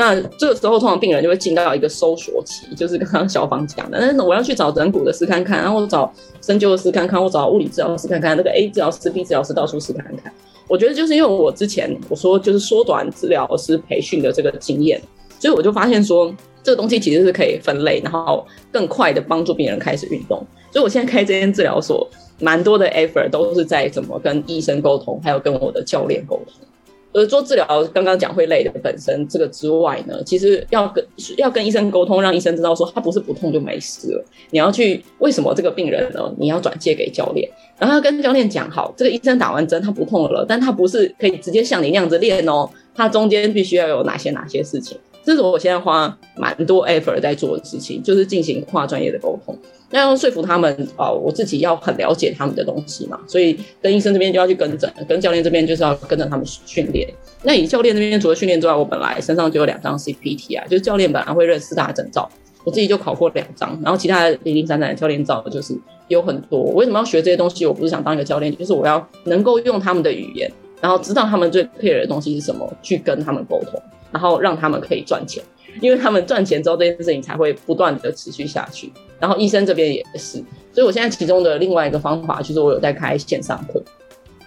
[0.00, 6.10] 那这个时候，通常病人就会进到一个搜索期，就是刚刚小芳讲的，但是我要去找整骨的试看看，然后我找
[6.40, 10.32] 针灸的试看看，我找物理治疗师看看，那个 A 治疗师、B 治疗师到处试看看。
[10.66, 14.98] 我觉得就是因为我之前我说就是缩短治疗师培训的这个经验，
[15.38, 20.38] 所以我就发现说这个东西其实是可以分类，然后更快的帮助病人开始运动。
[20.72, 22.08] 所以我现在开这间治疗所，
[22.40, 26.66] 蛮多的 effort 都是在怎么跟医生沟通，还有跟我的教练沟通。
[27.12, 31.04] 呃，做治疗刚刚讲会累的本身这个之外呢，其实要跟
[31.36, 34.24] 要跟医生沟通，让医生知道说他不是不痛就没事了。
[34.50, 36.32] 你要去为什么这个病人呢？
[36.38, 44.96] 你要转介给教练，然后要跟教练讲好，这个医生打完针他不痛了，但他不是可以直接像你那样子练哦，他中间必须要有哪些哪些事情。
[45.22, 49.56] 这是我现在花蛮多 effort 在做的事情，就是进行跨专业的沟通。
[49.90, 57.08] 那要说服他们啊、我自己要很了解他们的东西嘛，所以跟医生这边就要去跟诊，跟教练这边就是要跟着他们训练。
[57.42, 62.30] 那以教练这边除了训练之外，我本来身上就有两张 CPT 啊，就是教练本来会认四大证照，
[62.64, 66.60] 我自己就考过两张，然后其他零零散散的教练照就是有很多。
[66.60, 67.66] 我为什么要学这些东西？
[67.66, 73.82] 我不是想当一个教练，就是我要能够用他们的语言，然后知道他们最 care 的东西是什么，去跟他们沟通。
[74.12, 75.42] 然后让他们可以赚钱，
[75.80, 78.92] 因为他们赚钱之后，这件事情才会不断的持续下去。
[79.18, 80.38] 然后医生这边也是，
[80.72, 83.82] 所以我现在其中的另外一个方法，就是我有在开线上课，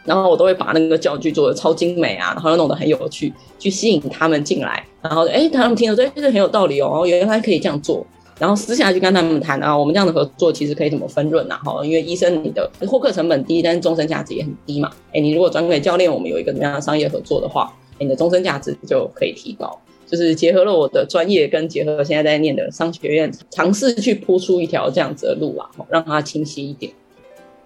[0.04, 4.84] 然后我都会把那个教具做的超精美啊，然后又弄得很有趣，去吸引他们进来。
[5.02, 8.06] 然后哎，他们听了这这很有道理哦，原来可以这样做。
[8.40, 11.62] 然后私下去跟他们谈啊，我们这样的合作其实可以怎么分润啊？
[11.64, 14.90] 哈，因为医生你的获客成本低，但是终身价值也很低嘛。
[15.14, 17.72] 哎，你如果转给教练，我们有一个怎么样的商业合作的话。
[18.04, 26.92] 你的终身价值就可以提高，就是结合了我的专业，跟结合现在在念的商学院，尝试去铺出一条这样子的路啊，让它清晰一点。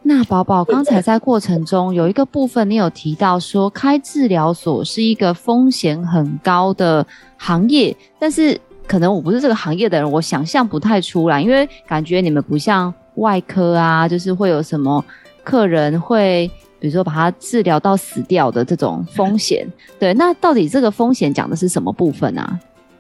[0.04, 15.04] 那宝宝刚才在过程中有一个部分，你有提到说开治疗所是一个风险很高的行业，但是可能我不是这个行业的人，我想象不太出来，因为感觉你们不像外科啊，就是会有什么
[15.43, 16.50] 客人会。
[16.88, 19.67] 比如说把它治疗到死掉的这种风险，
[20.00, 22.58] 对，那到底这个风险讲的是什么部分啊？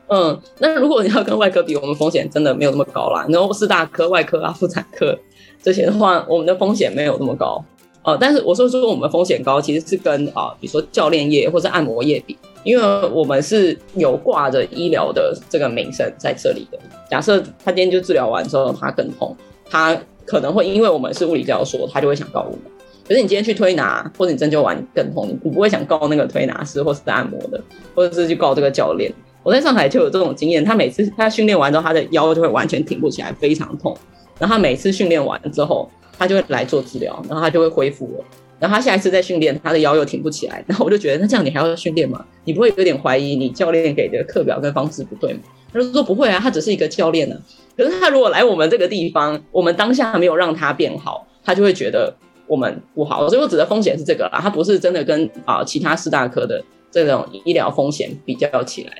[0.09, 3.25] 嗯，那如果你要跟外科比，我们风险真的没有那么高啦。
[3.29, 5.17] 然后四大科、外科啊、妇产科
[5.63, 7.63] 这些的话，我们的风险没有那么高。
[8.01, 16.77] 呃，但是我说说我们风险高，其实是跟啊、呃，比如说教练业或者按摩业比，因为我们是有挂着医疗的这个名声在这里的。
[17.09, 19.33] 假设他今天就治疗完之后他更痛，
[19.69, 22.59] 他可能会因为我们是物理治疗所，他就会想告我们。
[23.07, 27.61] 可是你今天去推拿或者你针灸完更痛，你不会想告那个推拿师或是按摩的，
[27.95, 29.11] 或者是去告这个教练。
[29.43, 33.95] 我在上海就有这种经验，他每次他训练完之后，他的腰就会完全挺不起来，非常痛。
[34.37, 38.25] 然后他每次训练完之后，他就会来做治疗，然后他就会恢复了。
[38.59, 40.61] 然后他下一次再训练，他的腰又挺不起来。
[40.67, 42.25] 然后我就觉得，那这样你还要训练吗？
[42.43, 45.39] 你不会有点怀疑你教练给的课表跟方式不对吗？
[45.71, 47.39] 他就说不会啊，他只是一个教练呢、啊。
[47.77, 52.13] 可是他如果来我们这个地方，我们当下没有让他变好，他就会觉得
[52.47, 53.27] 我们不好。
[53.29, 58.91] 所以我指的风险是这个啦，它不是真的跟啊其他四大科的这种医疗风险比较起来。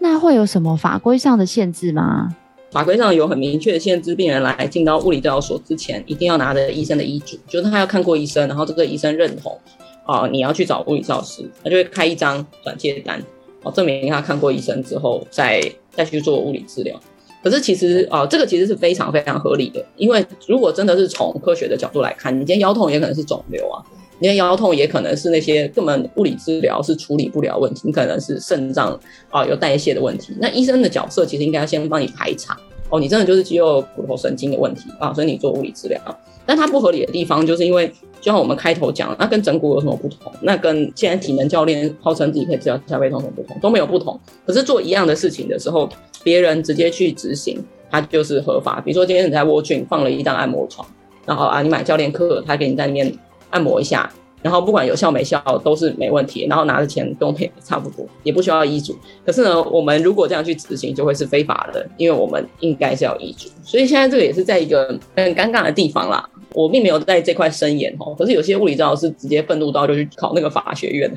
[0.00, 2.34] 那会有什么法规上的限制吗？
[2.70, 9.58] 法规上有很明确的限制，病人来进到物理治疗所之前，一定要拿着医生的医嘱，就是他要看过医生，然后这个医生认同，
[10.04, 13.18] 啊、呃，你要去找物理治疗师，他就会开一张转介单，
[13.62, 17.00] 哦，证明他看过医生之后，再再去做物理治疗。
[17.48, 23.82] 可是其实啊、呃，这个其实是非常非常合理的，因为如果真的是从科学的角度来看，你今天腰痛也可能是肿瘤啊。
[24.20, 30.34] 你今天腰痛也可能是那些根本物理治疗是处理不了问题，你可能是肾脏啊有代谢的问题。
[30.38, 32.54] 那医生的角色其实应该要先帮你排查
[32.90, 35.98] 哦，你真的就是肌肉、骨头、神经的问题啊，所以你做物理治疗。
[36.44, 37.86] 但它不合理的地方，就是因为
[38.20, 40.32] 就像我们开头讲，那跟整骨有什么不同？
[40.40, 43.60] 那跟现在体能教练号称自己可以治疗下背痛有什么不同？
[43.60, 44.18] 都没有不同。
[44.46, 45.86] 可是做一样的事情的时候，
[46.28, 48.82] 别人直接去执行，它就是合法。
[48.84, 50.86] 比如说今天你在 Walgreens 放了一张按摩床，
[51.24, 53.10] 然后啊，你买教练课，他给你在里面。
[53.50, 54.12] 按摩一下，
[54.42, 58.94] 然后不管有效没效都是没问题，然后拿的钱都赔差不多，也不需要医嘱。
[59.24, 63.48] 可是呢，我们如果这样去执行，就会是非法的，因为我们应该是要医嘱。
[63.64, 66.28] 所以现在这个也是在一个很尴尬的地方啦。
[66.58, 71.08] 我并没有在这块深研哦，可是有些物理治疗师直接愤怒到就去考那个法学院，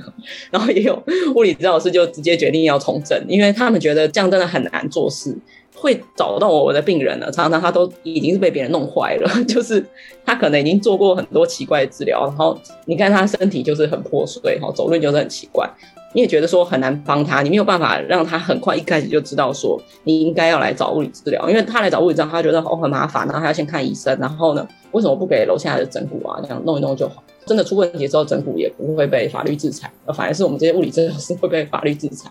[0.52, 1.02] 然后也有
[1.36, 5.36] 物理治疗师就直接决定要从政，因为他们觉得这样真的很难做事。
[5.74, 9.84] 会找到我的病人了，常常他都已经是被别人弄坏了， 就是
[10.24, 15.68] 他可能已经做过很多奇怪的治疗，然后你看他身体就是很破碎，哈，走路就是很奇怪，
[16.14, 27.24] 你也觉得说很难帮他，你没有办法让他很快一开始就知道说你应该要来找物理治疗，因为他来找物理治疗，他觉得哦很麻烦，然后他要先看医生，然后呢，为什么不给楼下的整骨啊，这样弄一弄就好？
[27.46, 32.30] 真的出问题之后，整骨也不会被法律制裁，反而是我们这些物理治疗师会被法律制裁。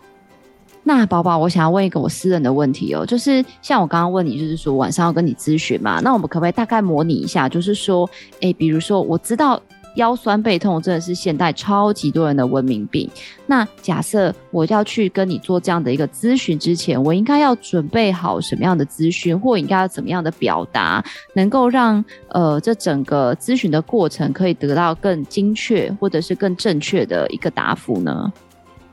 [0.83, 7.49] 那宝宝，我想要问一个我私人的问题哦，就是像我刚刚问你，就是说晚上要跟你咨询嘛，那我们可不可以大概模拟一下？
[7.49, 8.09] 就是说，
[8.41, 9.61] 诶，比如说我知道
[10.01, 13.09] 腰酸背痛真的是现代超级多人的文明病，
[13.47, 28.33] 那假设我要去跟你做这样的一个咨询之前，我应该要准备好什么样的资讯，或应该要怎么样的表达，能够让呃这整个咨询的过程可以得到更精确或者是更正确的一个答复呢？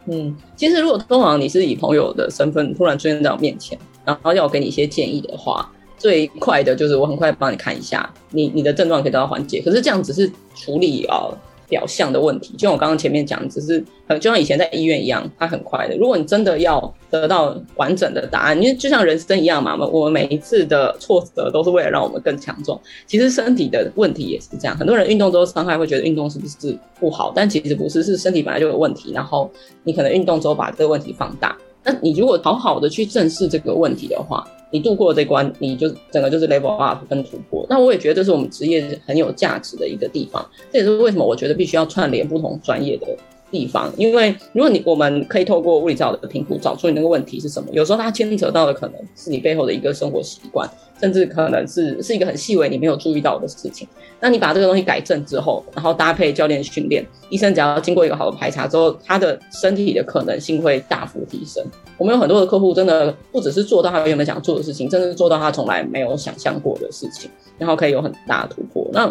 [0.07, 9.61] 嗯，其实如果通常你是以朋友的身份突然出现在我面前，然后要我给你一些建议的话，最快的就是我很快帮你看一下，你你的症状可以得到缓解。
[9.61, 11.29] 可是这样只是处理啊。
[11.69, 15.97] 表象的问题，就像我刚刚前面讲，只是很就像以前在医院一样，它很快的。
[15.97, 22.79] 如果你真的要得到完整的答案，因为就像人生一样嘛，我们每一次的挫折都是为了让我们更强壮。
[23.05, 29.51] 其实身体的问题也是这样，很多人运动之后伤害会觉得运动是不是不好，但其实不是，是身体本来就有问题，然后
[29.83, 31.57] 你可能运动之后把这个问题放大。
[31.87, 37.65] 那你如果好好的去正视这个问题的话，你度过这关，你就整个就是 level up 跟突破。
[37.69, 40.45] 那我也觉得这是我们职业很有价值的一个地方。
[40.69, 43.07] 这也是为什么我觉得必须要串联不同专业的
[43.49, 43.89] 地方。
[43.95, 53.87] 因为如果你我们可以透过物理治疗的评估找出你那个问题是什么，有时候它牵扯到的可能是你背后的一个生活习惯，甚至可能是是一个很细微你没有注意到的事情。
[54.19, 61.63] 那你把这个东西改正之后，然后搭配教练训练，医生只要经过一个好的排查之后，他的身体的可能性会大幅提升。
[61.97, 68.87] 我们有很多的客户，真的不只是做到他原本想做的事情，甚至做到他从来没有想象过的事情，然后可以有很大的突破。
[68.91, 69.01] 那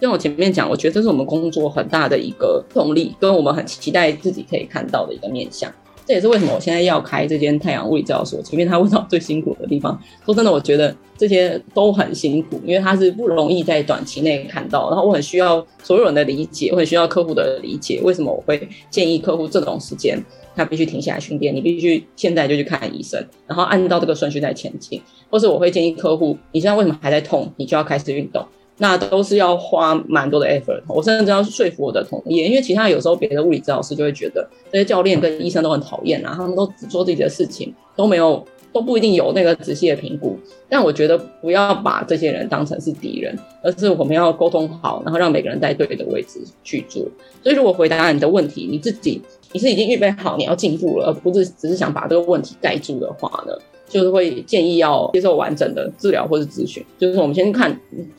[0.00, 5.72] 像我前面讲，我觉得这是我们工作很大的一个动力，跟我们很期待自己可以看到的一个面向。
[6.06, 8.40] 这也是为什么我现在要开这间太阳物理治疗所。
[8.40, 14.88] 前面他问到最辛苦的地方，说真的，我觉得这些都很辛苦，因为他是不容易在短期内看到。
[14.88, 18.00] 然后我很需要所有人的理解，我很需要客户的理解。
[18.04, 20.16] 为什么我会建议客户这种时间？
[20.54, 24.98] 他必须停下来训练，你必须现在就去看医生，然后按照这个顺序在前进。
[25.28, 27.52] 或是我会建议客户，你现在为什么还在痛？
[27.56, 28.42] 你就要开始运动，
[28.78, 30.82] 那都是要花蛮多的 effort。
[30.86, 40.38] 我甚至要说服我的同业，因为其他有时候别的物理治疗师就会觉得这些教练跟医生都很讨厌啊，他们都只做自己的事情，都没有都不一定有那个仔细的评估。
[40.68, 47.02] 但我觉得不要把这些人当成是敌人，而是我们要沟通好，然后让每个人在对的位置去做。
[47.42, 49.22] 所以如果回答你的问题，你自己
[49.52, 53.56] 你是已经预备好你要进步了，而不是只是想把这个问题盖住的话呢，
[53.96, 56.84] 就是会建议要接受完整的治疗或是咨询。
[56.98, 57.74] 就是我们先看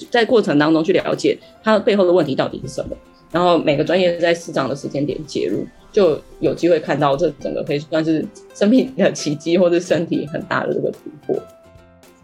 [0.10, 2.96] 在过程当中去了解他背后的问题到底是什么。
[3.32, 8.26] 然后每个专业在适当的时间点介入，就有机会看到这整个可以算是
[8.56, 10.98] 生命的奇迹，或是身体很大的这个突
[11.28, 11.40] 破。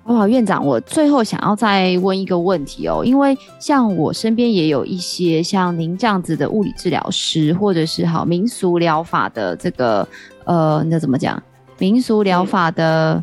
[0.06, 10.08] 好，院长，我最后想要再问一个问题哦，因为像我身边也有一些像您这样子的物理治疗师，或者是好民俗疗法的这个
[10.46, 11.42] 呃，那怎么讲？
[11.80, 13.22] 民俗疗法的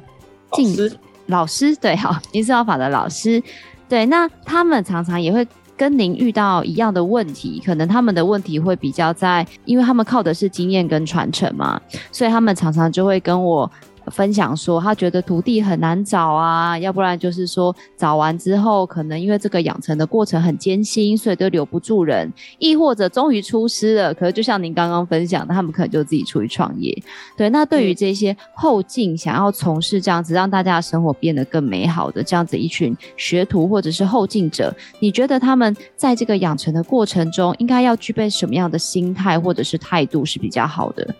[0.50, 3.42] 老师，老师对，好，民事疗法的老师
[3.88, 5.46] 对，那他们常常也会。
[5.76, 11.80] 跟您遇到一样的问题，可能他们的问题会比较在，因为他们靠的是经验跟传承嘛，
[12.12, 13.70] 所以他们常常就会跟我。
[14.10, 26.96] 分享说，他觉得徒弟很难找啊，要不然就是说找完之后，可能因为这个养成的过程很艰辛，所以都留不住人；亦或者终于出师了，可是就像您刚刚分享的，他们可能就自己出去创业。
[27.36, 41.14] 对，那对于这些后进想要从事这样子让大家的生活变得更美好的这样子一群学徒或者是后进者，你觉得他们在这个养成的过程中，应该要具备什么样的心态或者是态度是比较好的？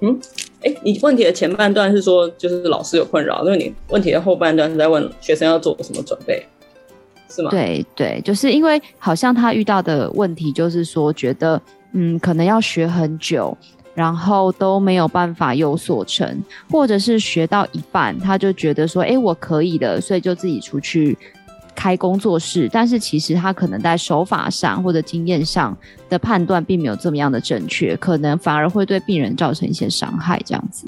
[0.00, 0.18] 嗯。
[0.64, 6.42] 哎，你问题的前半段是说，就是老师有困扰，那你问题的后半段是在问学生要做什么准备，
[7.28, 7.50] 是吗？
[7.50, 11.60] 对对，就是因为好像他遇到的问题就是说，觉得
[11.92, 13.56] 嗯，可能要学很久，
[13.94, 21.16] 然后都没有办法有所成，或者是学到一半，他就觉得说，哎，我可以的，所以就自己出去。
[21.74, 25.76] 开工作室，但是其实他可能在手法上或者经验上
[26.08, 30.40] 的判断并没有这么样的正确，可能反而会对病人造成一些伤害。
[30.44, 30.86] 这样子。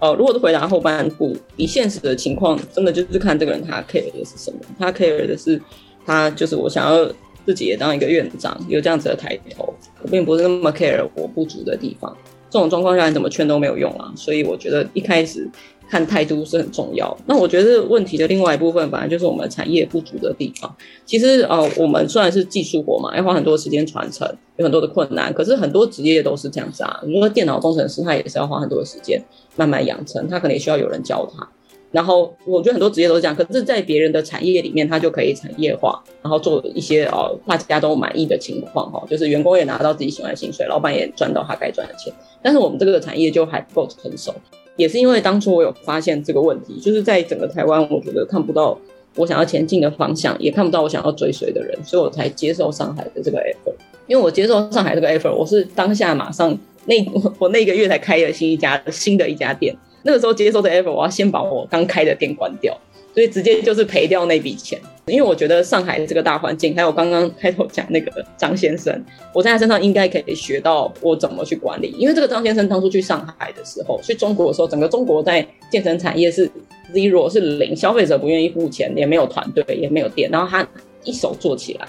[0.00, 4.58] 哦，如果是回答后半部，以现实的情况，真的就是看这个人他 care 的是什么。
[4.78, 5.60] 他 care 的是
[6.04, 7.10] 他就是我想要
[7.46, 12.14] 自己也当一个院长，有这样子的抬头，我并不是那么 care 我不足的地方。
[12.50, 14.12] 这种状况下你怎么劝都没有用啊。
[14.14, 15.50] 所以我觉得一开始。
[15.88, 17.16] 看态度是很重要。
[17.26, 20.74] 那我觉得问题的另外一部分，反而就是我们产业不足的地方。
[21.04, 25.32] 其实呃，我们虽然是技术活嘛，要花很多时间传承，有很多的困难。
[25.32, 27.00] 可是很多职业都是这样子啊。
[27.06, 29.22] 你说电脑工程师，他也是要花很多的时间
[29.56, 31.48] 慢慢养成，他可能也需要有人教他。
[31.92, 33.36] 然后我觉得很多职业都是这样。
[33.36, 42.12] 可是，在别人的产业里面，他就可以产业化，然后做一些呃大家都满意的情况哈，就是员工也拿到自己喜欢的薪水，老板也赚到他该赚的钱。
[42.42, 44.34] 但是我们这个产业就还不够成熟。
[44.76, 48.78] 也是因为当初我有发现这个问题，就是在整个台湾，我觉得看不到
[49.16, 53.74] 我想要前进的方向，也看不到我想要追随的人，所以我才接受上海的这个 effort。
[54.06, 56.56] 因为我接受上海这个 effort，我是当下马上
[56.86, 56.94] 那
[57.38, 62.76] 我那个月才开了新一家新的一家店，那个时候接受的 effort，我要先把我刚开的店关掉。
[63.14, 68.92] 所以直接就是赔掉那笔钱，因为我觉得上海这个大环境，还有刚刚开头讲那个张先生，
[69.32, 71.94] 我在他身上应该可以学到我怎么去管理。
[71.96, 76.50] 因为这个张先生当初去上海的时候，去中国的时候，整个中国在健身产业是
[76.92, 80.66] zero 是零，消费者不愿意付钱，也没有团队，也没有店，然后他
[81.04, 81.86] 一手做起来，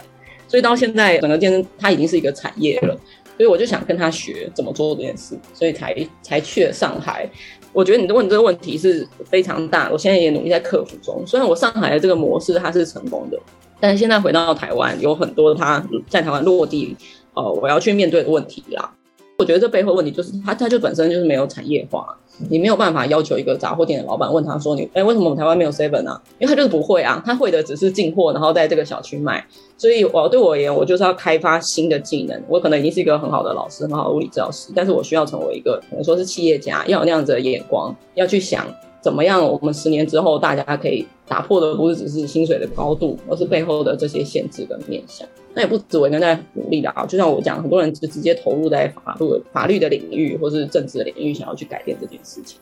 [0.47, 2.95] 所以到现在整个健身他已经是一个产业了。
[3.37, 7.29] 所以我就想跟他学怎么做这件事，所以才才去了上海。
[7.75, 11.21] 我觉得你问这个问题是非常大，我现在也努力在克服中。
[11.27, 13.37] 虽然我上海的这个模式它是成功的，
[13.81, 16.95] 但是现在回到台湾，有很多它在台湾落地，
[17.33, 18.89] 呃，我要去面对的问题啦。
[19.37, 22.17] 我觉得这背后问题就是它，它就本身就是没有产业化。
[22.49, 29.45] 你没有办法要求一个杂货店的老板问他说：“你哎，为什么我们台湾没有 seven 啊？”因为他就是不会啊，他会的只是进货，然后在这个小区卖。
[29.77, 32.41] 所以，我对我而言，我就是要开发新的技能。
[32.47, 38.65] 我可能已经是一个很好的老师，很好的物理治疗师，但是我需要成为一个可能说是企业家，要有那样子的眼光，要去想
[39.01, 45.27] 怎么样，我们十年之后大家可以打破的不是只是薪水的高度，而是背后的这些限制跟面向。
[45.55, 52.59] 那也不止我一个人在努力的啊，就像我讲，很多人就直接投入在法律、法律的领域或是政治的领域，想要去改变这件事情。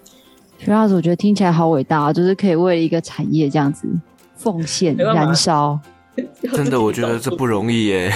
[0.59, 2.13] 徐老师，我觉得听起来好伟大啊！
[2.13, 3.87] 就是可以为一个产业这样子
[4.35, 5.77] 奉献、燃烧。
[6.53, 8.13] 真的，我觉得这不容易耶。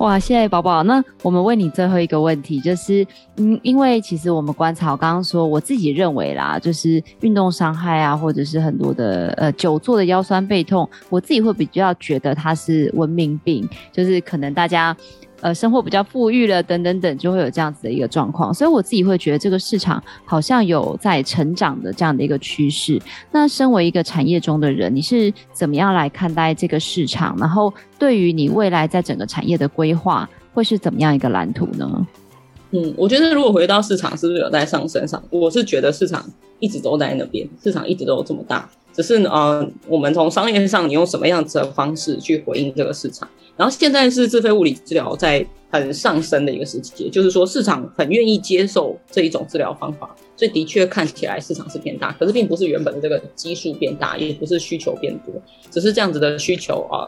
[0.00, 0.82] 哇，谢谢宝宝。
[0.84, 14.96] 那我们问你最后一个问题，就是嗯，因为其实我们观察，我刚刚说我自己认为啦，就是运动伤害啊，或者是很多的呃久坐的腰酸背痛，我自己会比较觉得它是文明病，就是可能大家。
[15.40, 18.52] 呃，生活比较富裕了，等等等，就会有这样子的一个状况。
[18.52, 23.00] 所以我自己会觉得这个市场好像有在成长的这样的一个趋势。
[23.32, 27.36] 那身为一个产业中的人，你是怎么样来看待这个市场？
[27.38, 32.06] 然后对于你未来在整个产业的规划，会是怎么样一个蓝图呢？
[32.72, 35.22] 嗯，我觉得如果回到市场是不是有在上升上？
[35.30, 36.24] 我是觉得市场
[36.58, 43.28] 一直都在那边，市场一直都有这么大，只是呃，我们从商业上你用什么样子的方式去回应这个市场？
[43.60, 55.34] 然后现在是自费物理治疗在很上升的一个时期，也就是说市场很愿意接受这一种治疗方法，所以的确看起来市场是变大，可是并不是原本的这个基数变大，也不是需求变多，
[55.70, 57.04] 只是这样子的需求啊。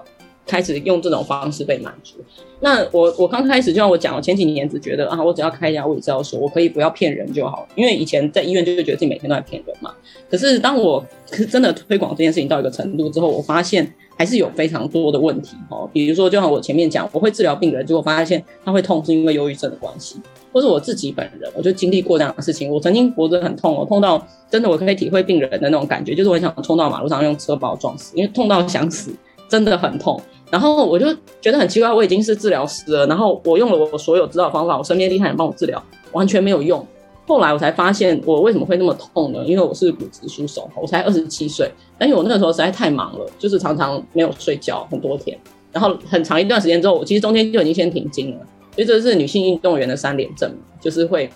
[0.47, 2.16] 开始用这种方式被满足。
[2.61, 7.66] 那我我刚开始就像我讲，我前几年只觉得啊，我只要开一家物理治疗所，我可以不要骗人就好。
[7.74, 9.93] 因为以前在医院就会觉得自己每天都在骗人嘛。
[10.30, 15.88] 可是当我是真的推广这件事情到一个程度之后，我发现还是有非常多的问题哦。
[15.93, 20.20] 比如说，就像我前面讲，我会治疗病人，结果发现他会痛是因为忧郁症的关系，
[20.53, 22.70] 或是我自己本人，我就经历过这样的事情。
[22.70, 29.12] 我曾经脖子很痛，我痛到真的我可以体会病人的那种感觉，就是我想冲到马路上用车把我撞死，因为痛到想死，
[29.53, 30.18] 真的很痛。
[30.50, 31.07] 然后我就
[31.42, 35.82] 觉得很奇怪，我已经是治疗师了，然后我用了我所有知道的方法，我身边厉害人帮我治疗，
[36.12, 36.86] 完全没有用。
[37.26, 39.44] 后来我才发现，我为什么会那么痛呢？
[39.44, 45.38] 因为我是骨质疏松，我才二十七岁，但因为我那个时候实在太忙了，就是常常没有睡觉很多天，
[45.70, 50.50] 然后很长一段时间之后，我其实中间就已经先停经了，所以这是女性运动员的三联症，
[50.80, 51.30] 就是会。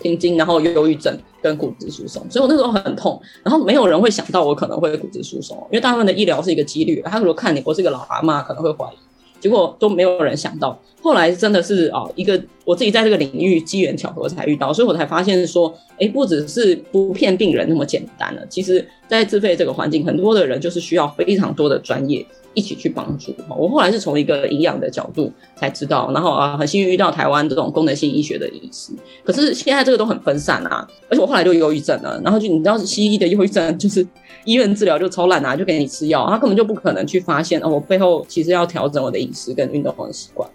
[0.00, 8.96] 停经，然后忧郁症跟骨质疏松，所以我那时候很痛，然后没有人会想到我可能会骨质疏松，因为大部分的医疗是一个几率，他如果看你我是一个老阿嬷，可能会怀疑，
[9.40, 22.24] 结果都没有人想到，后来真的是啊，一个我自己在这个领域机缘巧合才遇到，所以我才发现说，哎，不只是不骗病人那么简单了，其实在自费这个环境，很多的人就是需要非常多的专业。
[22.58, 23.32] 一起去帮助。
[23.48, 28.92] 我后来是从一个营养的角度才知道，然后啊，很幸运遇到台湾这种功能性医学的医师。
[29.22, 34.04] 可是现在这个都很分散啊，而且我后来就忧郁症了，然后就你知道，西医的忧郁症就是
[34.44, 40.50] 医院治疗就超烂啊，就给你吃药，他根本就不可能去发现哦，我背后其实要调整我的饮食跟运动的习惯。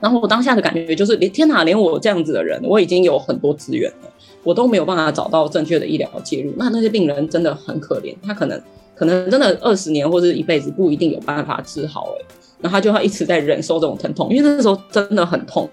[0.00, 4.10] 然后我当下的感觉就是，连天哪，连我这样子的人，我已经有很多资源了，
[4.42, 6.52] 我都没有办法找到正确的医疗介入。
[6.56, 8.60] 那那些病人真的很可怜，他可能。
[8.98, 12.24] 可能真的二十年或者一辈子不一定有办法治好哎，
[12.60, 15.70] 然后他就要一直在忍受这种疼痛，因为那时候真的很痛，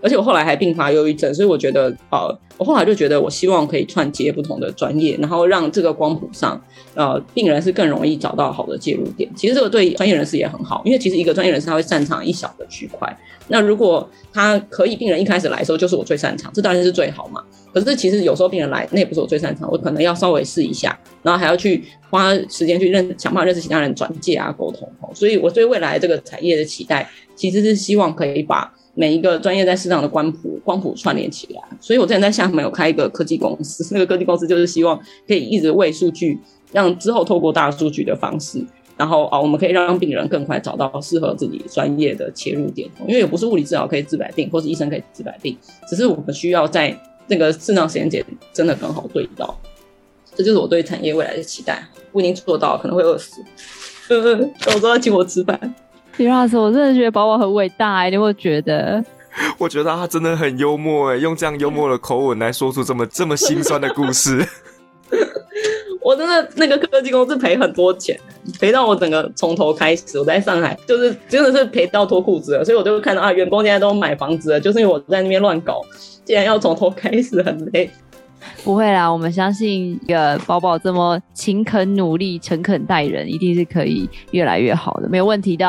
[0.00, 6.58] 而且我后来还并发忧郁症，所以我觉得呃，我后来就觉得我希望可以串接不同的专业，然后让这个光谱上
[6.94, 9.30] 呃病人是更容易找到好的介入点。
[9.36, 13.14] 其实这个对专业人士也很好，因为其实一个专业人士他会擅长一小的区块，
[13.48, 17.42] 那如果他可以病人一开始来的时候就是我最擅长，这当然是最好嘛。
[17.74, 24.88] 可是其实有时候病人来，那也不是我最擅长，我可能要稍微试一下，然后还要去花时间去认想办法认识其他人转介啊沟通。
[25.12, 31.60] 所以我对未来这个产业的期待，其实是希望可以把每一个专业在市场的光谱光谱串联起来。
[31.80, 34.96] 所以我之前在厦门有开一个科技公司，那个科技公司就是希望
[35.26, 36.38] 可以一直喂数据，
[36.70, 38.64] 让之后透过大数据的方式，
[38.96, 42.88] 然后啊我们可以让病人更快找到适合自己专业的切入点。
[43.08, 45.58] 因为也不是物理治疗可以治百病，或是医生可以治百病，
[45.88, 46.96] 只是我们需要在。
[47.28, 49.58] 这个适当时间点真的刚好对到，
[50.34, 51.86] 这就是我对产业未来的期待。
[52.12, 53.42] 不一定做到，可能会饿死。
[54.08, 55.74] 嗯，到时候要请我吃饭。
[56.18, 59.04] 李老师，我真的觉得宝宝很伟大哎，你会觉得？
[59.58, 64.46] 我觉得他真的很幽默哎，用这样幽默的口吻来说出这么这么心酸的故事。
[66.00, 68.16] 我真的那个科技公司赔很多钱，
[68.60, 70.16] 赔到我整个从头开始。
[70.20, 75.80] 我在上海就是真的是赔到脱裤子了，所以我就看到啊，员工现在都买房子了，就是因为我在那边乱搞。
[76.24, 77.90] 既然要从头开始，很累。
[78.62, 85.66] 不会啦，我们相信一个宝宝这么勤恳努力、诚恳待人，一定是可以越来越好的，没有问题的。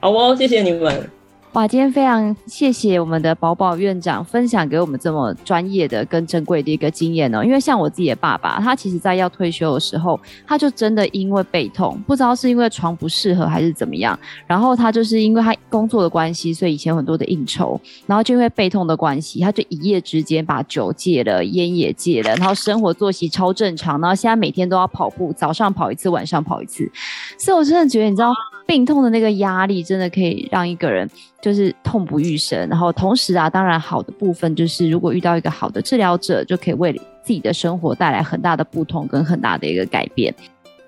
[0.00, 1.10] 好哦，谢谢你们。
[1.54, 7.44] 哇，今天非常谢谢我们的宝宝院长分享给我们这么专业的跟珍贵的一个经验哦。
[7.44, 26.90] 因为像我自己的爸爸，他其实在要退休的时候，他就真的因为背痛，不知道是因为床不适合还是怎么样，然后他就是因为他工作的关系，所以以前很多的应酬，然后就因为背痛的关系，他就一夜之间把酒戒了，烟也戒了，然后生活作息超正常，然后现在每天都要跑步，早上跑一次，晚上跑一次。
[27.38, 28.34] 所以我真的觉得，你知道，
[28.66, 31.08] 病痛的那个压力，真的可以让一个人。
[31.42, 36.90] 就是痛不欲生，然后同时啊，当然好的部分就是，如果遇到一个好的治疗者，就可以为
[37.22, 40.34] 自己的生活带来很大的不同跟很大的一个改变。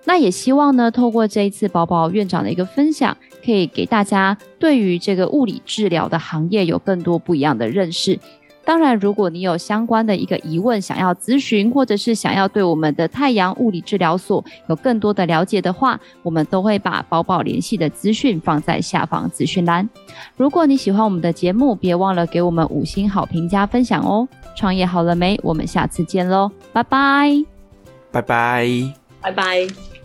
[0.07, 3.15] 那也希望呢，透过这一次宝宝院长的一个分享，
[3.45, 8.19] 可以给大家对于这个物理治疗的行业有更多不一样的认识。
[8.67, 19.89] 当然，如果你有相关的一个疑问想要咨询，或者是想要对我们的太阳物理治疗所有更多的了解的话，我们都会把宝宝联系的资讯放在下方资讯栏。
[20.37, 24.27] 如果你喜欢我们的节目，别忘了给我们五星好评加分享哦！
[24.57, 25.39] 创业好了没？
[25.45, 27.45] 我们下次见喽，拜拜，
[28.11, 28.69] 拜拜，
[29.21, 29.96] 拜拜。